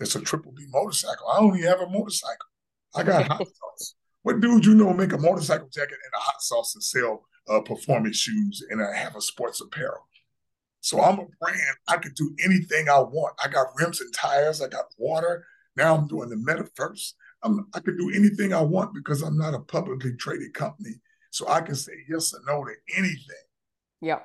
That's 0.00 0.16
a 0.16 0.20
Triple 0.20 0.52
B 0.52 0.64
motorcycle. 0.68 1.28
I 1.28 1.38
only 1.38 1.62
have 1.62 1.80
a 1.80 1.88
motorcycle. 1.88 2.48
I 2.94 3.04
got 3.04 3.26
hot 3.28 3.46
sauce. 3.46 3.94
What 4.22 4.40
dude 4.40 4.66
you 4.66 4.74
know 4.74 4.92
make 4.92 5.12
a 5.12 5.18
motorcycle 5.18 5.68
jacket 5.68 5.98
and 6.04 6.12
a 6.14 6.20
hot 6.20 6.42
sauce 6.42 6.74
and 6.74 6.82
sell 6.82 7.24
uh, 7.48 7.60
performance 7.60 8.16
shoes 8.16 8.64
and 8.68 8.82
I 8.82 8.96
have 8.96 9.14
a 9.14 9.20
sports 9.20 9.60
apparel? 9.60 10.08
So 10.82 11.00
I'm 11.00 11.20
a 11.20 11.26
brand. 11.40 11.76
I 11.88 11.96
could 11.96 12.14
do 12.16 12.34
anything 12.44 12.88
I 12.88 12.98
want. 12.98 13.34
I 13.42 13.48
got 13.48 13.68
rims 13.76 14.00
and 14.00 14.12
tires. 14.12 14.60
I 14.60 14.68
got 14.68 14.86
water. 14.98 15.46
Now 15.76 15.96
I'm 15.96 16.08
doing 16.08 16.28
the 16.28 16.36
metaverse. 16.36 17.12
I'm, 17.44 17.68
I 17.72 17.78
could 17.78 17.96
do 17.96 18.10
anything 18.14 18.52
I 18.52 18.60
want 18.62 18.92
because 18.92 19.22
I'm 19.22 19.38
not 19.38 19.54
a 19.54 19.60
publicly 19.60 20.14
traded 20.16 20.54
company. 20.54 20.96
So 21.30 21.48
I 21.48 21.60
can 21.60 21.76
say 21.76 21.92
yes 22.10 22.34
or 22.34 22.40
no 22.46 22.64
to 22.64 22.72
anything. 22.96 23.46
Yeah. 24.00 24.18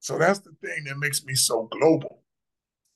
So 0.00 0.18
that's 0.18 0.40
the 0.40 0.52
thing 0.62 0.84
that 0.86 0.98
makes 0.98 1.24
me 1.24 1.34
so 1.34 1.68
global. 1.70 2.22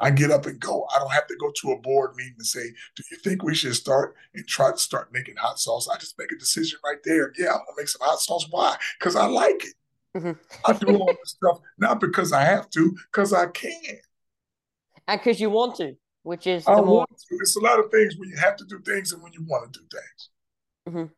I 0.01 0.11
get 0.11 0.33
up 0.33 0.47
and 0.47 0.59
go. 0.59 0.87
I 0.95 0.99
don't 0.99 1.13
have 1.13 1.29
to 1.29 1.37
go 1.37 1.53
to 1.55 1.73
a 1.73 1.81
board 1.81 2.17
meeting 2.17 2.35
and 2.39 2.47
say, 2.47 2.69
"Do 2.97 3.05
you 3.13 3.17
think 3.19 3.45
we 3.45 3.55
should 3.55 3.77
start 3.77 4.17
and 4.35 4.47
try 4.47 4.73
to 4.73 4.79
start 4.79 5.13
making 5.13 5.37
hot 5.37 5.61
sauce?" 5.61 5.89
I 5.89 5.97
just 5.99 6.19
make 6.19 6.33
a 6.33 6.37
decision 6.37 6.81
right 6.85 6.99
there. 7.05 7.33
Yeah, 7.39 7.53
I'm 7.53 7.59
gonna 7.59 7.77
make 7.77 7.89
some 7.89 8.05
hot 8.05 8.21
sauce. 8.21 8.47
Why? 8.51 8.77
Because 8.99 9.15
I 9.15 9.27
like 9.27 9.65
it. 9.65 9.75
Mm-hmm. 10.17 10.33
I 10.65 10.73
do 10.75 10.97
all 10.97 11.07
this 11.07 11.19
stuff 11.25 11.59
not 11.79 12.01
because 12.01 12.33
I 12.33 12.43
have 12.43 12.71
to, 12.71 12.97
because 13.11 13.33
I 13.33 13.47
can, 13.47 13.99
and 15.09 15.21
because 15.21 15.41
you 15.41 15.51
want 15.51 15.77
to 15.77 15.97
which 16.25 16.47
is 16.47 16.67
I 16.67 16.75
more... 16.77 16.85
want 16.85 17.11
to. 17.11 17.37
It's 17.41 17.55
a 17.57 17.61
lot 17.61 17.79
of 17.79 17.91
things 17.91 18.17
when 18.17 18.29
you 18.29 18.37
have 18.37 18.57
to 18.57 18.65
do 18.65 18.81
things 18.81 19.13
and 19.13 19.23
when 19.23 19.33
you 19.33 19.45
want 19.47 19.73
to 19.73 19.81
do 19.81 19.87
things. 19.93 20.31
Mm-hmm. 20.89 21.13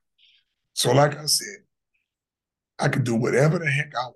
So, 0.75 0.93
like 0.93 1.17
I 1.17 1.25
said, 1.25 1.65
I 2.79 2.89
can 2.89 3.03
do 3.03 3.15
whatever 3.15 3.59
the 3.59 3.71
heck 3.71 3.93
I 3.97 4.05
want. 4.05 4.15